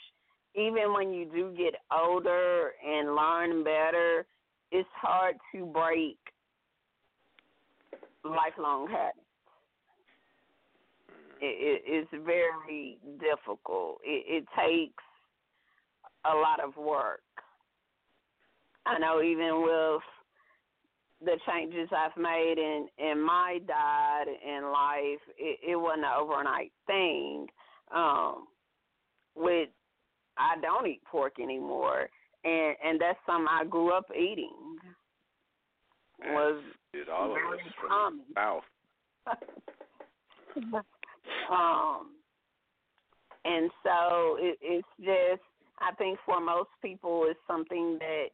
[0.55, 4.25] even when you do get older and learn better,
[4.71, 6.17] it's hard to break
[8.23, 9.28] lifelong habits.
[11.41, 13.99] It, it, it's very difficult.
[14.03, 15.03] It, it takes
[16.25, 17.21] a lot of work.
[18.85, 20.01] I know even with
[21.21, 26.71] the changes I've made in in my diet and life, it, it wasn't an overnight
[26.87, 27.47] thing.
[27.93, 28.47] Um,
[29.35, 29.69] with
[30.37, 32.09] I don't eat pork anymore,
[32.43, 34.77] and and that's something I grew up eating.
[36.21, 36.61] Was
[36.93, 38.21] Did all of us from common.
[38.27, 38.63] the South.
[41.51, 42.11] um,
[43.45, 45.43] and so it, it's just
[45.79, 48.27] I think for most people it's something that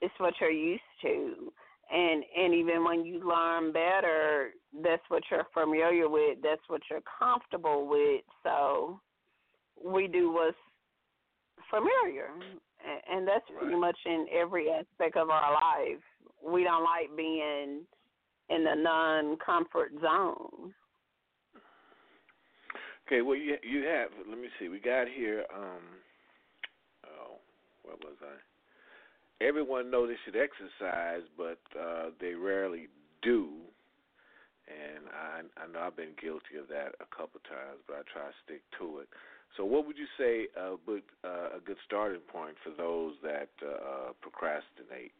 [0.00, 1.52] it's what you're used to.
[1.92, 4.50] And and even when you learn better,
[4.82, 8.22] that's what you're familiar with, that's what you're comfortable with.
[8.42, 9.00] So
[9.84, 10.56] we do what's
[11.70, 12.28] familiar.
[12.32, 16.02] And, and that's pretty much in every aspect of our life.
[16.44, 17.82] We don't like being
[18.50, 20.74] in the non comfort zone.
[23.06, 24.68] Okay, well you you have let me see.
[24.68, 25.82] We got here um
[27.06, 27.36] oh,
[27.82, 29.44] what was I?
[29.44, 32.88] Everyone knows they should exercise, but uh they rarely
[33.22, 33.50] do.
[34.66, 38.28] And I I know I've been guilty of that a couple times, but I try
[38.28, 39.08] to stick to it.
[39.56, 43.50] So what would you say uh, would, uh, a good starting point for those that
[43.62, 45.12] uh, procrastinate?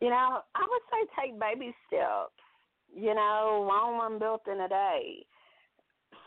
[0.00, 2.32] You know, I would say take baby steps.
[2.94, 5.24] You know, one one built in a day.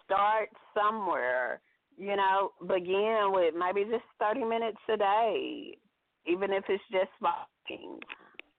[0.06, 1.62] Start somewhere.
[1.98, 5.78] You know, begin with maybe just thirty minutes a day,
[6.26, 8.00] even if it's just walking.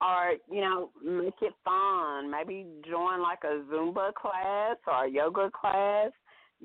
[0.01, 2.31] Or, you know, make it fun.
[2.31, 6.13] Maybe join like a Zumba class or a yoga class.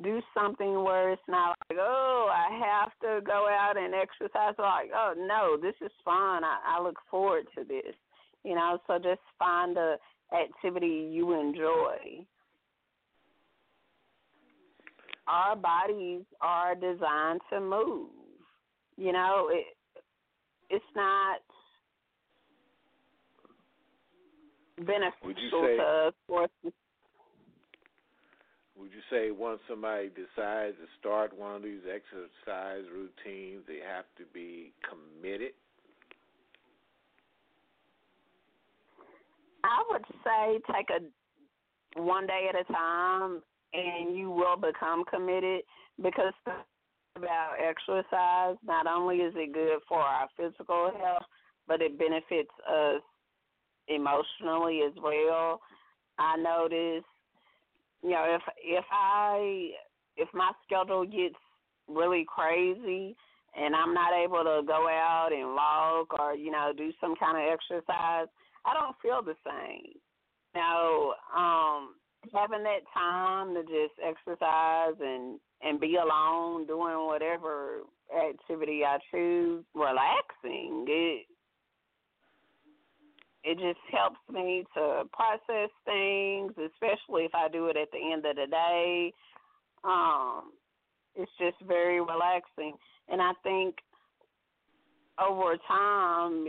[0.04, 4.54] Do something where it's not like, oh, I have to go out and exercise.
[4.60, 6.44] Like, oh, no, this is fun.
[6.44, 7.96] I, I look forward to this
[8.44, 9.98] you know so just find a
[10.34, 12.26] activity you enjoy
[15.28, 18.10] our bodies are designed to move
[18.98, 19.66] you know it
[20.70, 21.40] it's not
[24.80, 26.48] beneficial say- to us for
[28.76, 34.06] Would you say once somebody decides to start one of these exercise routines, they have
[34.18, 35.54] to be committed?
[39.64, 43.42] I would say take a one day at a time,
[43.74, 45.62] and you will become committed
[46.02, 46.34] because
[47.16, 48.58] about exercise.
[48.66, 51.24] Not only is it good for our physical health,
[51.68, 53.02] but it benefits us
[53.88, 55.62] emotionally as well.
[56.18, 57.04] I notice,
[58.02, 59.70] you know, if if I
[60.18, 61.36] if my schedule gets
[61.88, 63.16] really crazy
[63.56, 67.38] and I'm not able to go out and walk or you know do some kind
[67.38, 68.28] of exercise,
[68.66, 69.94] I don't feel the same.
[70.56, 71.96] Now, um,
[72.34, 77.82] having that time to just exercise and and be alone, doing whatever
[78.14, 80.86] activity I choose, relaxing.
[80.88, 81.26] It
[83.44, 88.26] it just helps me to process things, especially if I do it at the end
[88.26, 89.12] of the day.
[89.84, 90.52] Um,
[91.16, 92.74] it's just very relaxing,
[93.10, 93.76] and I think
[95.20, 96.48] over time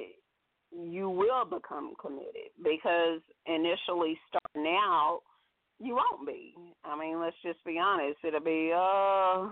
[0.77, 5.21] you will become committed because initially starting out
[5.81, 6.55] you won't be.
[6.85, 8.19] I mean, let's just be honest.
[8.25, 9.49] It'll be uh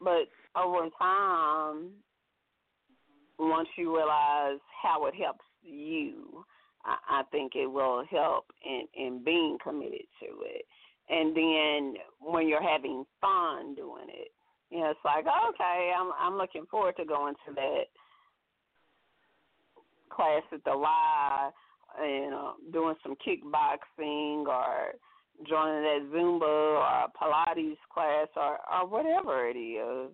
[0.00, 1.90] but over time
[3.38, 6.44] once you realize how it helps you,
[6.84, 10.64] I, I think it will help in, in being committed to it.
[11.08, 14.28] And then when you're having fun doing it,
[14.70, 17.84] you know, it's like, okay, I'm I'm looking forward to going to that
[20.14, 21.50] class at the Y
[22.00, 24.94] and uh, doing some kickboxing or
[25.48, 30.10] joining that Zumba or Pilates class or or whatever it is.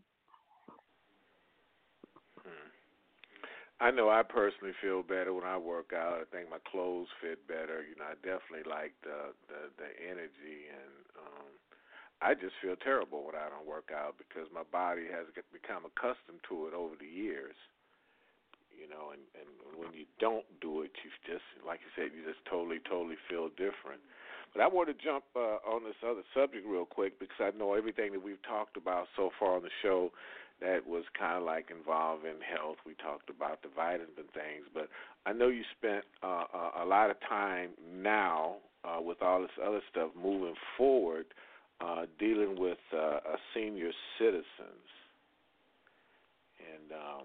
[3.80, 6.20] I know I personally feel better when I work out.
[6.20, 7.80] I think my clothes fit better.
[7.80, 11.48] You know, I definitely like the the, the energy, and um,
[12.20, 16.44] I just feel terrible when I don't work out because my body has become accustomed
[16.52, 17.56] to it over the years.
[18.80, 22.24] You know, and and when you don't do it, you just like you said, you
[22.24, 24.00] just totally totally feel different.
[24.52, 27.74] But I want to jump uh, on this other subject real quick because I know
[27.74, 30.10] everything that we've talked about so far on the show
[30.60, 32.76] that was kind of like involving health.
[32.84, 34.88] We talked about the vitamins and things, but
[35.24, 39.50] I know you spent uh, a, a lot of time now uh, with all this
[39.64, 41.26] other stuff moving forward,
[41.80, 44.88] uh, dealing with uh, uh, senior citizens,
[46.58, 47.24] and um,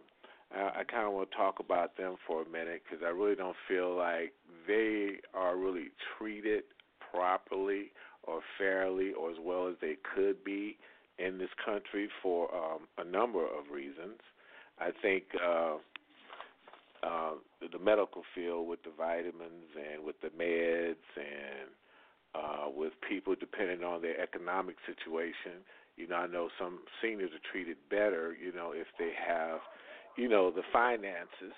[0.55, 3.35] I, I kind of want to talk about them for a minute because I really
[3.35, 4.33] don't feel like
[4.67, 6.63] they are really treated
[7.11, 7.91] properly
[8.23, 10.77] or fairly or as well as they could be
[11.19, 14.19] in this country for um, a number of reasons.
[14.79, 15.75] I think uh,
[17.03, 17.31] uh,
[17.71, 21.69] the medical field with the vitamins and with the meds and
[22.33, 25.63] uh, with people depending on their economic situation.
[25.95, 29.59] You know, I know some seniors are treated better, you know, if they have,
[30.15, 31.55] you know, the finances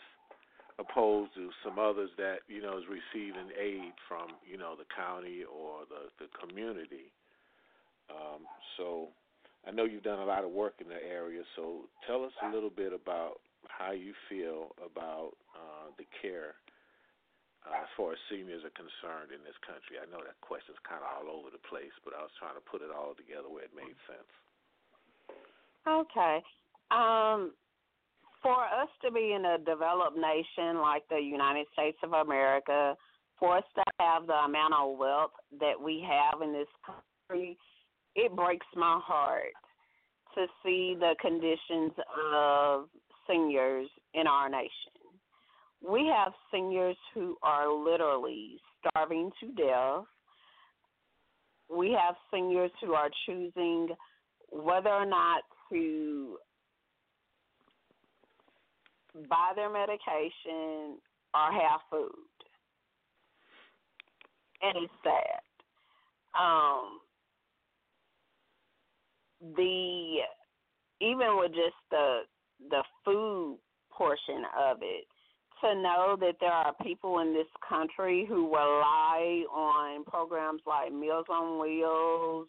[0.80, 5.41] opposed to some others that, you know, is receiving aid from, you know, the county
[5.41, 7.10] or the, the community.
[8.10, 8.45] Um,
[8.78, 9.10] so
[9.68, 12.53] I know you've done a lot of work in the area, so tell us a
[12.53, 16.55] little bit about how you feel about uh, the care
[17.66, 19.97] uh, as far as seniors are concerned in this country.
[19.97, 22.64] I know that question's kind of all over the place, but I was trying to
[22.64, 24.32] put it all together where it made sense.
[25.84, 26.39] Okay.
[26.93, 27.51] Um,
[28.41, 32.95] for us to be in a developed nation like the United States of America,
[33.39, 37.57] for us to have the amount of wealth that we have in this country,
[38.15, 39.53] it breaks my heart
[40.35, 41.91] to see the conditions
[42.33, 42.85] of
[43.29, 44.71] seniors in our nation.
[45.88, 50.05] We have seniors who are literally starving to death.
[51.69, 53.89] We have seniors who are choosing
[54.51, 56.38] whether or not to
[59.30, 60.97] buy their medication
[61.34, 62.11] or have food.
[64.61, 65.41] And it's sad.
[66.39, 66.99] Um,
[69.55, 70.18] the
[70.99, 72.22] even with just the
[72.70, 73.59] the food
[73.91, 75.05] portion of it,
[75.61, 81.26] to know that there are people in this country who rely on programs like Meals
[81.30, 82.47] on Wheels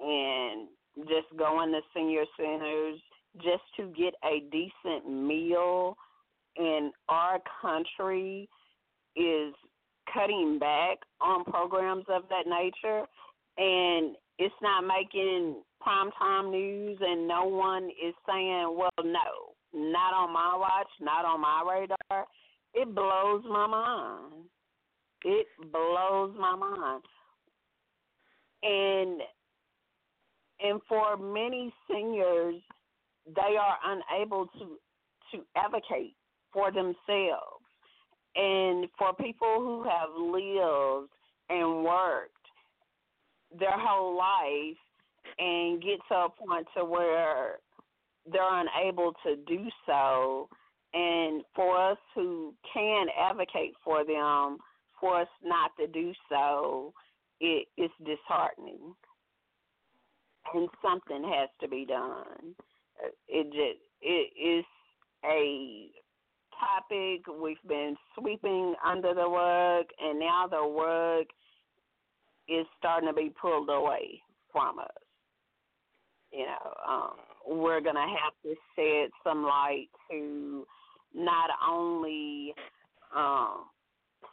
[0.00, 0.68] and
[1.06, 2.98] just going to senior centers
[3.36, 5.96] just to get a decent meal
[6.56, 8.48] in our country
[9.14, 9.54] is
[10.12, 13.04] cutting back on programs of that nature
[13.58, 20.32] and it's not making primetime news and no one is saying, Well no, not on
[20.32, 22.26] my watch, not on my radar.
[22.74, 24.44] It blows my mind.
[25.24, 27.02] It blows my mind.
[28.62, 29.20] And
[30.60, 32.62] and for many seniors
[33.26, 34.78] they are unable to
[35.32, 36.14] to advocate
[36.52, 37.64] for themselves.
[38.36, 41.10] And for people who have lived
[41.48, 42.32] and worked
[43.58, 44.76] their whole life
[45.38, 47.58] and get to a point to where
[48.30, 50.48] they're unable to do so
[50.94, 54.58] and for us who can advocate for them
[55.00, 56.92] for us not to do so
[57.40, 58.94] it is disheartening
[60.54, 62.54] and something has to be done
[63.28, 64.64] it just it is
[65.24, 65.90] a
[66.58, 71.26] topic we've been sweeping under the rug and now the rug
[72.48, 74.20] is starting to be pulled away
[74.52, 74.86] from us.
[76.32, 77.16] You know um
[77.48, 80.66] we're going to have to shed some light to
[81.14, 82.54] not only
[83.14, 83.66] um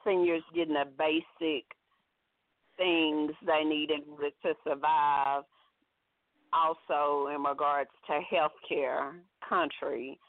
[0.05, 1.65] seniors getting the basic
[2.77, 5.43] things they need in order to survive
[6.53, 9.11] also in regards to healthcare
[9.47, 10.19] country.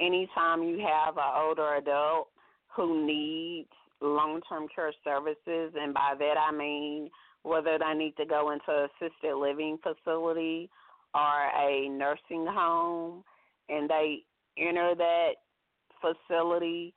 [0.00, 2.28] Anytime you have an older adult
[2.74, 3.68] who needs
[4.00, 7.10] long term care services, and by that I mean
[7.42, 10.70] whether they need to go into assisted living facility
[11.14, 13.24] or a nursing home,
[13.68, 14.18] and they
[14.58, 15.32] enter that
[16.00, 16.94] facility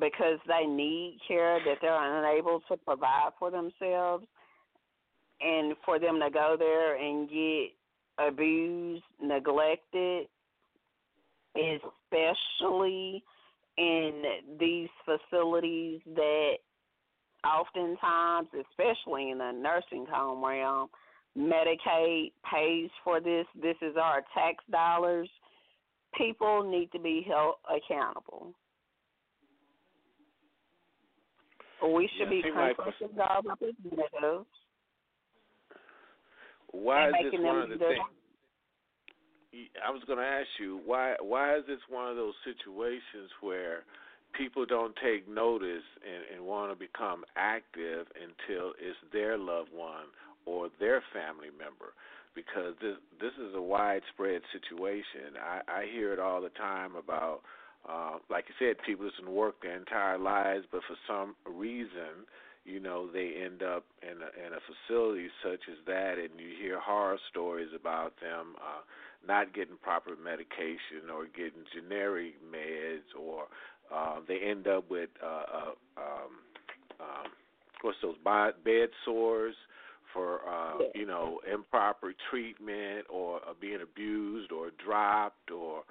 [0.00, 4.26] because they need care that they're unable to provide for themselves
[5.40, 7.70] and for them to go there and get
[8.18, 10.26] abused, neglected,
[11.56, 13.22] especially
[13.76, 14.22] in
[14.58, 16.54] these facilities that
[17.44, 20.88] oftentimes, especially in the nursing home realm,
[21.36, 23.46] Medicaid pays for this.
[23.60, 25.28] This is our tax dollars.
[26.16, 28.52] People need to be held accountable.
[31.82, 34.46] We should Yeah, be confronting our representatives
[36.74, 38.02] Why is this one of the things?
[39.86, 41.14] I was going to ask you why.
[41.22, 43.84] Why is this one of those situations where
[44.36, 50.10] people don't take notice and, and want to become active until it's their loved one
[50.44, 51.94] or their family member?
[52.34, 55.38] Because this this is a widespread situation.
[55.38, 57.42] I, I hear it all the time about,
[57.88, 62.26] uh, like you said, people just work their entire lives, but for some reason
[62.64, 66.50] you know they end up in a, in a facility such as that, and you
[66.60, 68.80] hear horror stories about them uh,
[69.26, 73.44] not getting proper medication or getting generic meds, or
[73.94, 76.32] uh, they end up with uh, uh, um,
[77.00, 77.32] um,
[77.82, 78.16] what's those
[78.64, 79.54] bed sores
[80.12, 80.86] for uh, Yeah.
[80.94, 85.82] you know improper treatment or uh, being abused or dropped or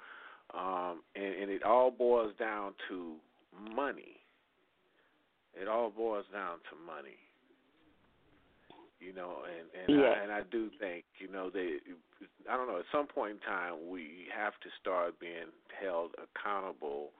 [0.54, 3.16] um, and, and it all boils down to
[3.74, 4.23] money.
[5.60, 7.18] It all boils down to money.
[9.00, 10.10] You know, and and Yeah.
[10.10, 11.78] I, and I do think you know they.
[12.48, 12.78] I don't know.
[12.78, 17.10] At some point in time, we have to start being held accountable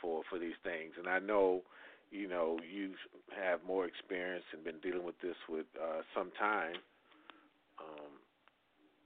[0.00, 0.92] for for these things.
[0.98, 1.62] And I know,
[2.10, 2.94] you know, you
[3.40, 6.76] have more experience and been dealing with this with uh, some time.
[7.80, 8.12] Um,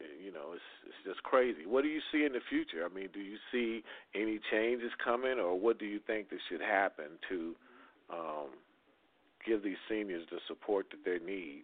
[0.00, 1.64] you know, it's it's just crazy.
[1.66, 2.84] What do you see in the future?
[2.84, 3.82] I mean, do you see
[4.14, 7.54] any changes coming, or what do you think that should happen to
[8.10, 8.48] um,
[9.46, 11.62] give these seniors the support that they need?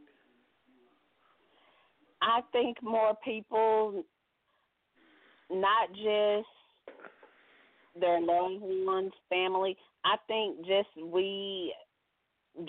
[2.22, 4.04] I think more people,
[5.50, 6.48] not just
[8.00, 9.76] their loved ones, family.
[10.04, 11.74] I think just we,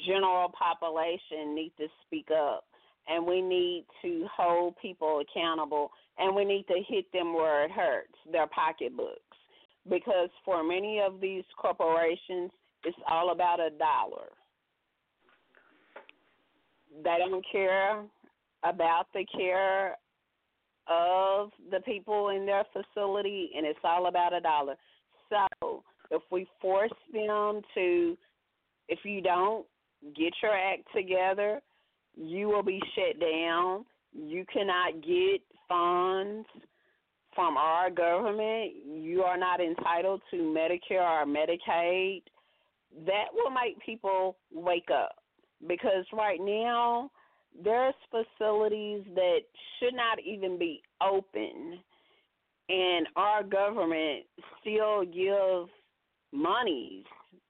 [0.06, 2.66] general population, need to speak up,
[3.08, 7.72] and we need to hold people accountable, and we need to hit them where it
[7.72, 9.38] hurts, their pocketbooks,
[9.90, 12.52] because for many of these corporations,
[12.84, 14.30] it's all about a dollar.
[17.02, 18.04] They don't care
[18.64, 19.98] about the care
[20.88, 24.76] of the people in their facility, and it's all about a dollar.
[25.30, 28.18] So if we force them to,
[28.90, 29.66] if you don't
[30.16, 31.62] get your act together,
[32.16, 33.86] you will be shut down.
[34.14, 36.48] You cannot get funds
[37.34, 38.74] from our government.
[38.86, 42.22] You are not entitled to Medicare or Medicaid.
[43.06, 45.23] That will make people wake up
[45.68, 47.10] because right now
[47.64, 49.40] there's facilities that
[49.80, 51.80] should not even be open
[52.70, 54.24] and our government
[54.62, 55.70] still gives
[56.32, 57.04] monies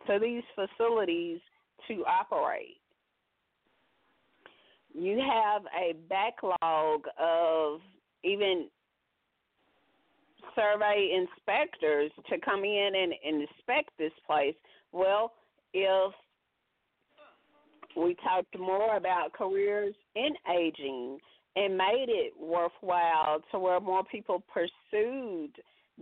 [0.08, 1.40] to these facilities
[1.88, 2.78] to operate.
[4.94, 7.80] You have a backlog of
[8.24, 8.68] even
[10.56, 14.56] survey inspectors to come in and, and inspect this place.
[14.92, 15.34] Well,
[15.74, 16.14] if
[17.96, 21.20] we talked more about careers in aging
[21.56, 25.52] and made it worthwhile to where more people pursued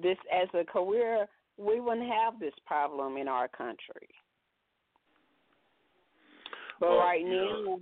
[0.01, 1.27] this as a career,
[1.57, 4.07] we wouldn't have this problem in our country.
[6.79, 7.81] But Well, right now, know-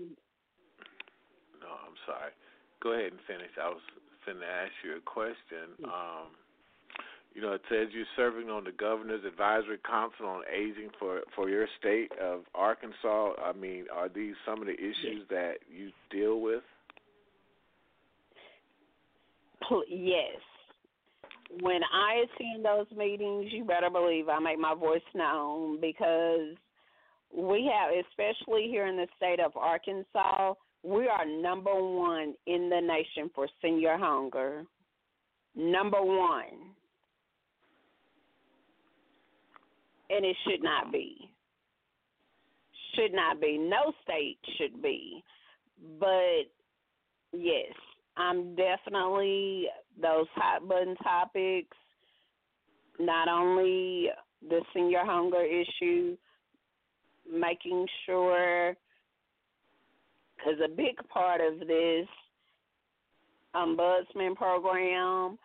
[1.62, 2.32] No, I'm sorry.
[2.80, 3.52] Go ahead and finish.
[3.58, 3.82] I was
[4.26, 5.76] finna ask you a question.
[5.86, 6.36] Um,
[7.34, 11.50] you know, it says you're serving on the Governor's Advisory Council on Aging for for
[11.50, 13.34] your state of Arkansas.
[13.44, 16.64] I mean, are these some of the issues that you deal with?
[19.88, 20.38] yes.
[21.62, 26.56] When I attend those meetings, you better believe I make my voice known because
[27.36, 30.54] we have, especially here in the state of Arkansas,
[30.84, 34.64] we are number one in the nation for senior hunger.
[35.56, 36.76] Number one.
[40.10, 41.30] And it should not be.
[42.96, 43.58] Should not be.
[43.58, 45.24] No state should be.
[46.00, 46.50] But
[47.32, 47.74] yes,
[48.18, 49.68] I'm definitely
[50.02, 51.78] those hot button topics.
[53.00, 54.10] Not only
[54.48, 56.18] the senior hunger issue,
[57.32, 58.76] making sure,
[60.36, 62.08] because a big part of this
[63.56, 65.38] ombudsman program,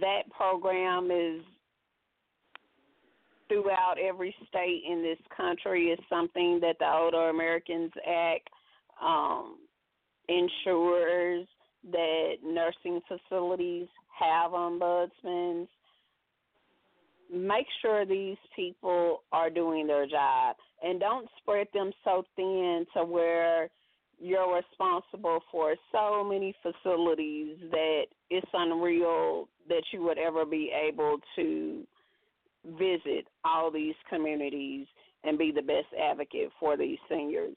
[0.00, 1.42] that program is
[3.48, 8.48] throughout every state in this country is something that the Older Americans Act
[9.02, 9.58] um,
[10.28, 11.46] ensures
[11.92, 13.86] that nursing facilities
[14.18, 15.68] have ombudsmen.
[17.32, 23.04] Make sure these people are doing their job and don't spread them so thin to
[23.04, 23.68] where
[24.18, 31.18] you're responsible for so many facilities that it's unreal that you would ever be able
[31.36, 31.84] to
[32.78, 34.86] visit all these communities
[35.24, 37.54] and be the best advocate for these seniors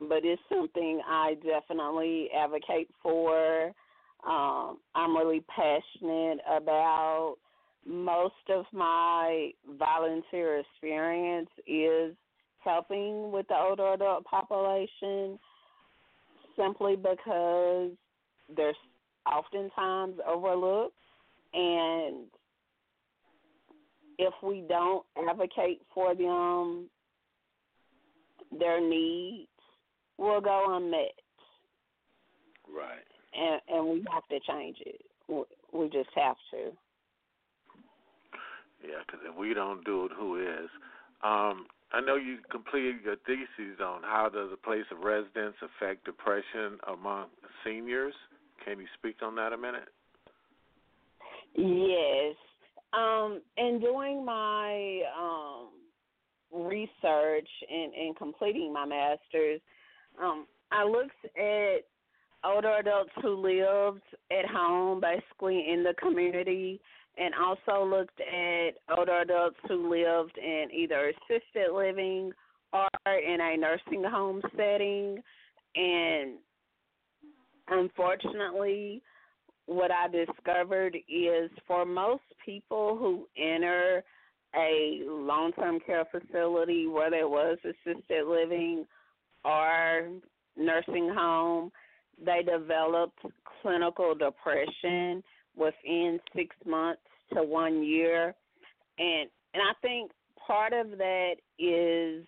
[0.00, 3.72] but it's something I definitely advocate for.
[4.26, 7.36] Um, I'm really passionate about.
[7.88, 12.16] Most of my volunteer experience is
[12.58, 15.38] helping with the older adult population
[16.56, 17.90] simply because
[18.56, 18.74] they're
[19.32, 20.94] oftentimes overlooked
[21.54, 22.24] and
[24.18, 26.88] if we don't advocate for them
[28.58, 29.48] their needs
[30.18, 31.12] will go unmet,
[32.68, 33.04] Right.
[33.34, 35.02] and and we have to change it.
[35.28, 36.76] We- We just have to.
[38.82, 40.70] Yeah, because if we don't do it, who is?
[41.22, 46.04] Um, I know you completed your thesis on how does a place of residence affect
[46.04, 47.30] depression among
[47.64, 48.14] seniors.
[48.64, 49.88] Can you speak on that a minute?
[51.54, 52.36] Yes.
[52.96, 55.68] Um, in doing my um,
[56.52, 59.60] research and, and completing my master's,
[60.22, 61.84] um, I looked at
[62.44, 66.80] older adults who lived at home, basically in the community,
[67.18, 72.32] and also looked at older adults who lived in either assisted living
[72.72, 75.22] or in a nursing home setting.
[75.74, 76.34] And
[77.68, 79.02] unfortunately,
[79.66, 84.02] what I discovered is for most people who enter
[84.54, 88.86] a long term care facility, whether it was assisted living
[89.44, 90.08] or
[90.56, 91.70] nursing home,
[92.24, 93.18] they developed
[93.60, 95.22] clinical depression
[95.56, 97.02] within six months
[97.34, 98.34] to one year.
[98.98, 100.10] And and I think
[100.46, 102.24] part of that is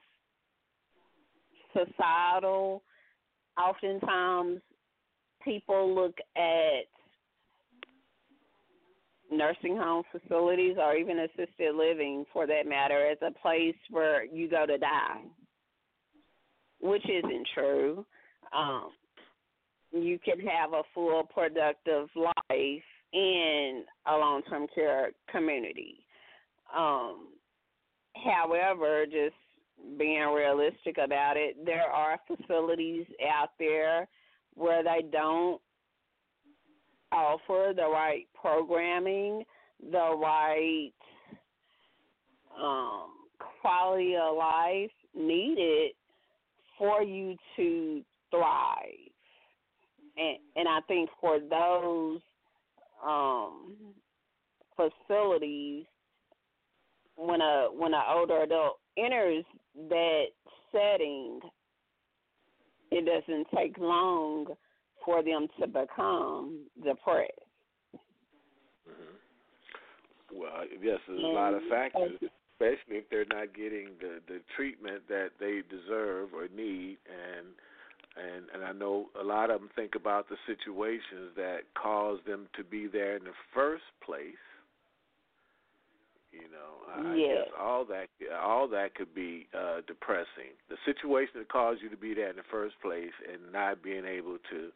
[1.73, 2.83] societal.
[3.59, 4.61] Oftentimes
[5.45, 6.98] people look at
[9.31, 14.49] nursing home facilities or even assisted living for that matter as a place where you
[14.49, 15.21] go to die,
[16.81, 18.05] which isn't true.
[18.57, 18.91] Um,
[19.93, 26.05] you can have a full productive life in a long term care community.
[26.77, 27.29] Um,
[28.25, 29.35] however, just
[29.99, 34.09] being realistic about it, there are facilities out there
[34.55, 35.61] where they don't
[37.13, 39.45] offer the right programming,
[39.91, 40.93] the right
[42.61, 43.11] um,
[43.61, 45.93] quality of life needed
[46.77, 49.13] for you to thrive.
[50.17, 52.21] And and I think for those
[53.05, 53.77] um,
[54.77, 55.85] facilities,
[57.17, 59.45] when a when an older adult enters
[59.89, 60.25] that
[60.73, 61.41] setting,
[62.91, 64.47] it doesn't take long
[65.09, 67.33] for them to become depressed.
[68.85, 70.39] Mm-hmm.
[70.39, 75.09] Well, yes, there's a lot of factors, especially if they're not getting the the treatment
[75.09, 77.47] that they deserve or need, and
[78.23, 82.47] and and I know a lot of them think about the situations that caused them
[82.59, 84.45] to be there in the first place.
[86.33, 87.45] You know, I yes.
[87.47, 88.09] guess all that
[88.45, 90.53] all that could be uh depressing.
[90.69, 94.05] The situation that caused you to be there in the first place, and not being
[94.05, 94.69] able to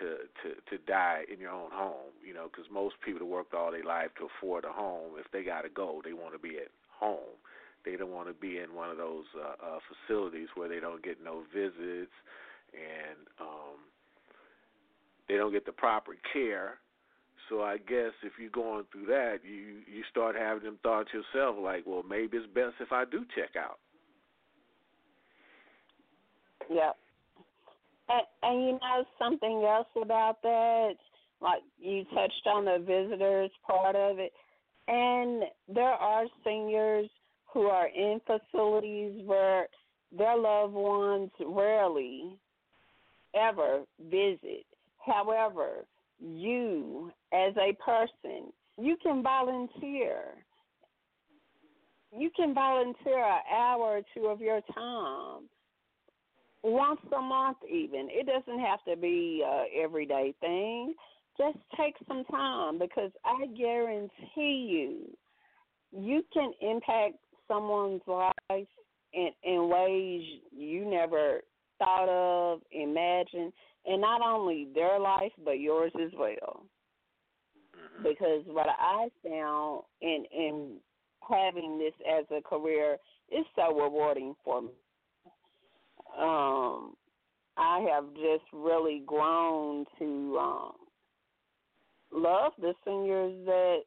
[0.00, 2.12] to to to die in your own home.
[2.26, 5.30] You know, because most people that worked all their life to afford a home, if
[5.32, 7.38] they got to go, they want to be at home.
[7.84, 11.02] They don't want to be in one of those uh, uh, facilities where they don't
[11.02, 12.12] get no visits
[12.72, 13.76] and um,
[15.28, 16.78] they don't get the proper care.
[17.48, 21.56] So I guess if you're going through that, you you start having them thoughts yourself,
[21.60, 23.78] like, well, maybe it's best if I do check out.
[26.70, 26.96] Yep.
[28.08, 30.94] And, and you know something else about that,
[31.40, 34.32] like you touched on the visitors part of it,
[34.88, 37.08] and there are seniors
[37.52, 39.68] who are in facilities where
[40.16, 42.36] their loved ones rarely
[43.34, 44.66] ever visit.
[45.04, 45.84] However,
[46.20, 50.20] you as a person, you can volunteer.
[52.16, 55.48] You can volunteer an hour or two of your time
[56.64, 58.08] once a month even.
[58.10, 60.94] It doesn't have to be a everyday thing.
[61.36, 65.16] Just take some time because i guarantee you
[65.90, 67.16] you can impact
[67.48, 68.66] someone's life
[69.12, 70.22] in in ways
[70.56, 71.40] you never
[71.78, 73.52] thought of imagined
[73.84, 76.64] and not only their life but yours as well.
[77.76, 78.04] Mm-hmm.
[78.04, 80.76] Because what i found in in
[81.28, 82.96] having this as a career
[83.30, 84.70] is so rewarding for me
[86.18, 86.94] um,
[87.56, 90.72] I have just really grown to um,
[92.12, 93.78] love the seniors that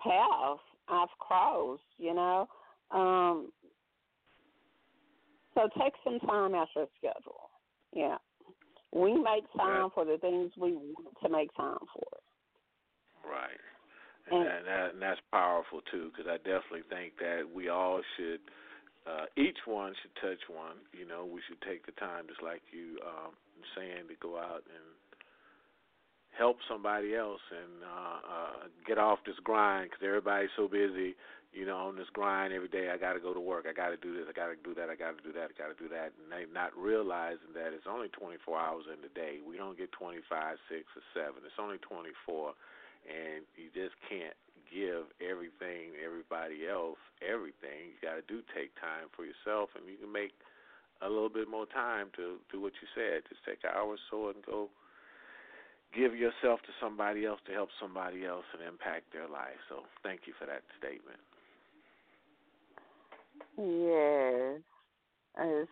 [0.00, 0.58] path
[0.88, 2.48] I've crossed, you know.
[2.90, 3.52] Um,
[5.54, 7.50] so take some time out your schedule.
[7.94, 8.16] Yeah.
[8.94, 13.30] We make time for the things we want to make time for.
[13.30, 13.50] Right.
[14.30, 18.00] And, and, and, that, and that's powerful too, because I definitely think that we all
[18.16, 18.40] should–
[19.06, 20.78] uh, each one should touch one.
[20.94, 23.34] You know, we should take the time, just like you um,
[23.74, 24.86] saying, to go out and
[26.38, 31.14] help somebody else and uh, uh, get off this grind because everybody's so busy.
[31.52, 32.88] You know, on this grind every day.
[32.88, 33.68] I got to go to work.
[33.68, 34.24] I got to do this.
[34.24, 34.88] I got to do that.
[34.88, 35.52] I got to do that.
[35.52, 36.16] I got to do that.
[36.16, 39.44] And they not realizing that it's only 24 hours in the day.
[39.44, 40.24] We don't get 25,
[40.72, 41.44] six, or seven.
[41.44, 42.56] It's only 24,
[43.04, 44.32] and you just can't
[44.72, 47.92] give everything, everybody else, everything.
[47.92, 50.32] You got to do take time for yourself, and you can make
[51.04, 53.22] a little bit more time to do what you said.
[53.28, 54.70] Just take an hour or so and go
[55.94, 59.60] give yourself to somebody else to help somebody else and impact their life.
[59.68, 61.20] So thank you for that statement.
[63.58, 64.60] Yes.
[65.38, 65.70] It's,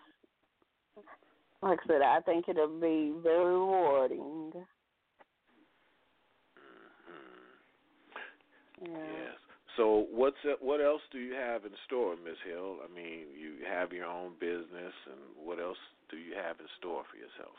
[1.63, 4.53] like I said, I think it'll be very rewarding.
[6.57, 7.35] Mhm.
[8.69, 8.70] Yeah.
[8.83, 9.37] Yes.
[9.77, 12.77] So what's what else do you have in store, Miss Hill?
[12.85, 15.79] I mean, you have your own business, and what else
[16.11, 17.57] do you have in store for yourself?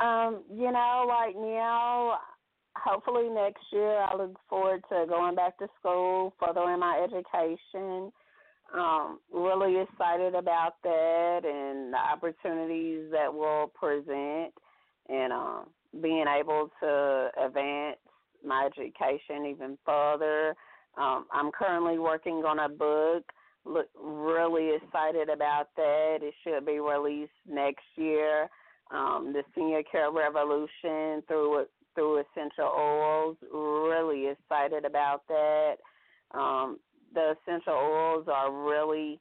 [0.00, 2.18] Um, you know, right now,
[2.74, 8.12] hopefully next year, I look forward to going back to school, furthering my education.
[8.74, 14.54] Um, really excited about that and the opportunities that will present,
[15.08, 15.66] and um,
[16.00, 17.98] being able to advance
[18.44, 20.54] my education even further.
[20.96, 23.24] Um, I'm currently working on a book.
[23.64, 26.18] Look, really excited about that.
[26.20, 28.48] It should be released next year.
[28.90, 33.36] Um, the Senior Care Revolution through through essential oils.
[33.52, 35.76] Really excited about that.
[36.34, 36.78] Um,
[37.14, 39.20] the essential oils are really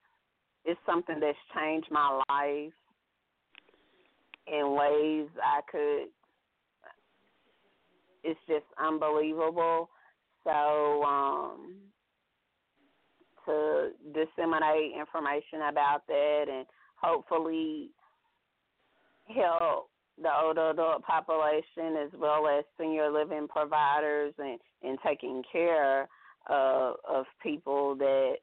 [0.65, 2.73] it's something that's changed my life
[4.47, 6.07] in ways I could
[8.23, 9.89] it's just unbelievable.
[10.43, 11.75] So um
[13.45, 16.65] to disseminate information about that and
[16.95, 17.89] hopefully
[19.27, 19.89] help
[20.21, 26.07] the older adult population as well as senior living providers and, and taking care
[26.49, 28.35] of of people that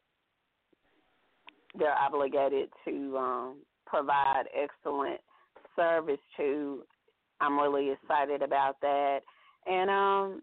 [1.78, 3.56] they're obligated to um,
[3.86, 5.20] provide excellent
[5.76, 6.82] service to.
[7.40, 9.20] I'm really excited about that,
[9.68, 10.42] and um,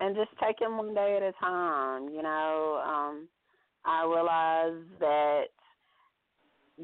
[0.00, 2.08] and just taking one day at a time.
[2.08, 3.28] You know, um,
[3.84, 5.44] I realize that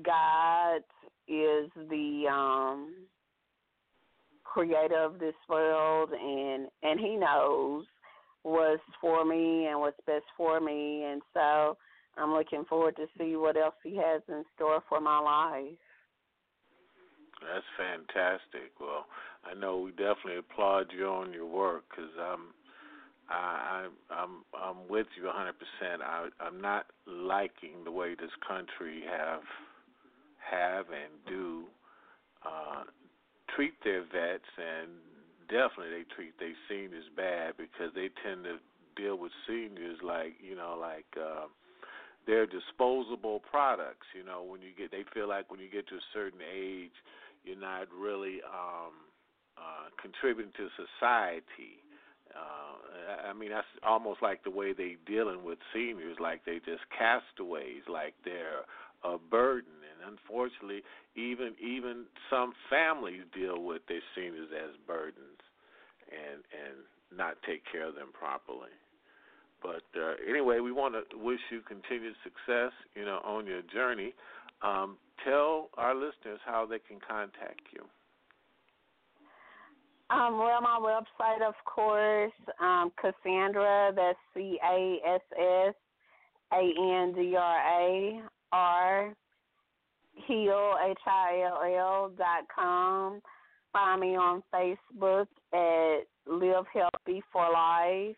[0.04, 0.78] God
[1.28, 2.94] is the um,
[4.44, 7.84] creator of this world, and and He knows
[8.42, 11.76] what's for me and what's best for me, and so
[12.16, 15.78] I'm looking forward to see what else He has in store for my life.
[17.42, 18.72] That's fantastic.
[18.80, 19.06] Well,
[19.51, 22.40] I know we definitely applaud you on your work because I'm,
[23.28, 25.53] I, I, I'm, I'm with you 100%.
[26.03, 29.42] I, I'm not liking the way this country have,
[30.51, 31.64] have and do
[32.45, 32.84] uh,
[33.55, 34.90] treat their vets, and
[35.49, 38.57] definitely they treat their seniors bad because they tend to
[38.97, 41.07] deal with seniors like you know like.
[41.16, 41.47] Uh,
[42.26, 44.07] they're disposable products.
[44.16, 46.97] You know, when you get, they feel like when you get to a certain age,
[47.45, 48.92] you're not really um,
[49.57, 51.80] uh, contributing to society.
[52.34, 56.82] Uh, I mean, that's almost like the way they dealing with seniors, like they just
[56.90, 58.66] castaways, like they're
[59.05, 59.70] a burden.
[59.86, 60.82] And unfortunately,
[61.14, 65.42] even even some families deal with their seniors as burdens,
[66.11, 66.76] and and
[67.16, 68.74] not take care of them properly.
[69.62, 74.12] But uh, anyway, we want to wish you continued success, you know, on your journey.
[74.61, 77.84] Um, tell our listeners how they can contact you.
[80.11, 83.92] Um, well, my website, of course, um, Cassandra.
[83.94, 85.74] That's C A S S
[86.52, 89.14] A N D R A R
[90.26, 93.20] Hill H I L L dot com.
[93.72, 98.16] Find me on Facebook at Live Healthy for Life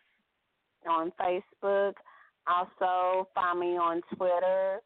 [0.88, 1.94] on Facebook.
[2.46, 4.80] Also, find me on Twitter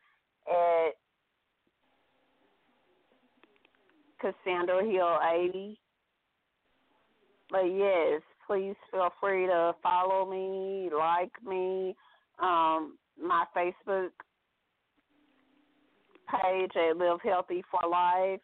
[0.49, 0.91] at
[4.21, 5.79] Cassandra Hill 80.
[7.51, 11.95] But yes, please feel free to follow me, like me.
[12.41, 14.11] Um, my Facebook
[16.31, 18.41] page at Live Healthy for Life.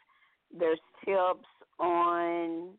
[0.57, 1.47] There's tips
[1.79, 2.71] on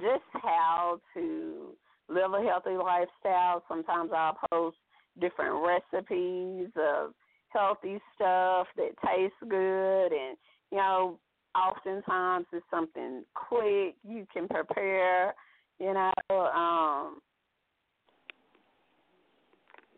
[0.00, 1.70] just how to
[2.08, 3.62] live a healthy lifestyle.
[3.68, 4.76] Sometimes I'll post
[5.20, 7.12] different recipes of
[7.48, 10.36] healthy stuff that tastes good and
[10.74, 11.18] you know,
[11.54, 15.34] oftentimes it's something quick you can prepare,
[15.78, 17.20] you know, um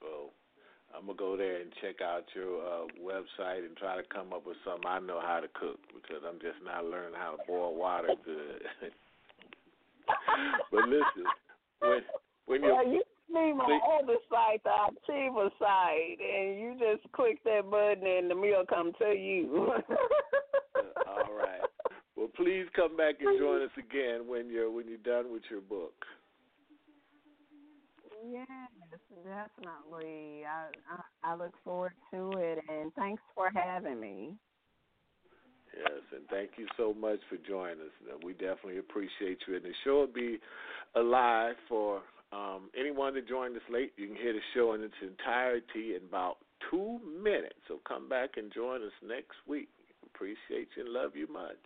[0.03, 0.31] Well,
[0.95, 4.47] I'm gonna go there and check out your uh, website and try to come up
[4.47, 7.75] with something I know how to cook because I'm just not learning how to boil
[7.75, 8.63] water good.
[10.71, 11.27] but listen,
[11.81, 12.01] when
[12.47, 17.43] when you well, you see my other site, the Achiever site, and you just click
[17.45, 19.73] that button and the meal come to you.
[22.39, 22.55] all right.
[22.55, 25.61] Well, please come back and join us again when you're when you're done with your
[25.61, 25.95] book.
[28.31, 28.47] Yes,
[29.25, 30.45] definitely.
[30.45, 34.37] I, I I look forward to it, and thanks for having me.
[35.77, 38.23] Yes, and thank you so much for joining us.
[38.25, 39.57] We definitely appreciate you.
[39.57, 40.39] And the show will be
[40.95, 44.95] alive for Um, anyone that joined us late, you can hear the show in its
[45.01, 46.39] entirety in about
[46.71, 47.55] two minutes.
[47.69, 49.69] So come back and join us next week.
[50.05, 51.63] Appreciate you and love you much.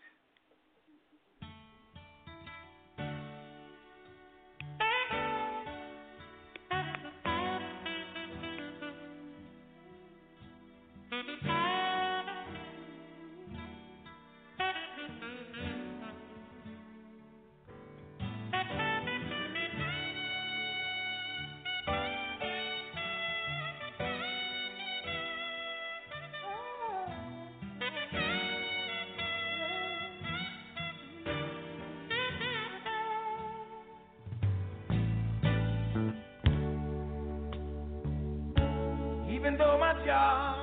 [40.11, 40.59] job.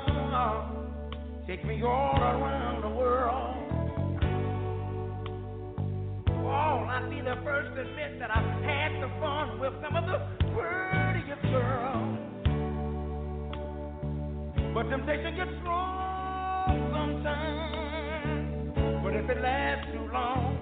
[1.48, 3.56] Take me all around the world.
[6.28, 10.06] Oh, I'd be the first to admit that I've had the fun with some of
[10.12, 10.20] the
[10.52, 12.18] prettiest girls.
[14.74, 18.76] But temptation gets strong sometimes.
[19.02, 20.60] But if it lasts too long,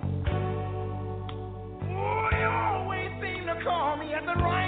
[1.89, 4.64] oh, you always seem to call me at the right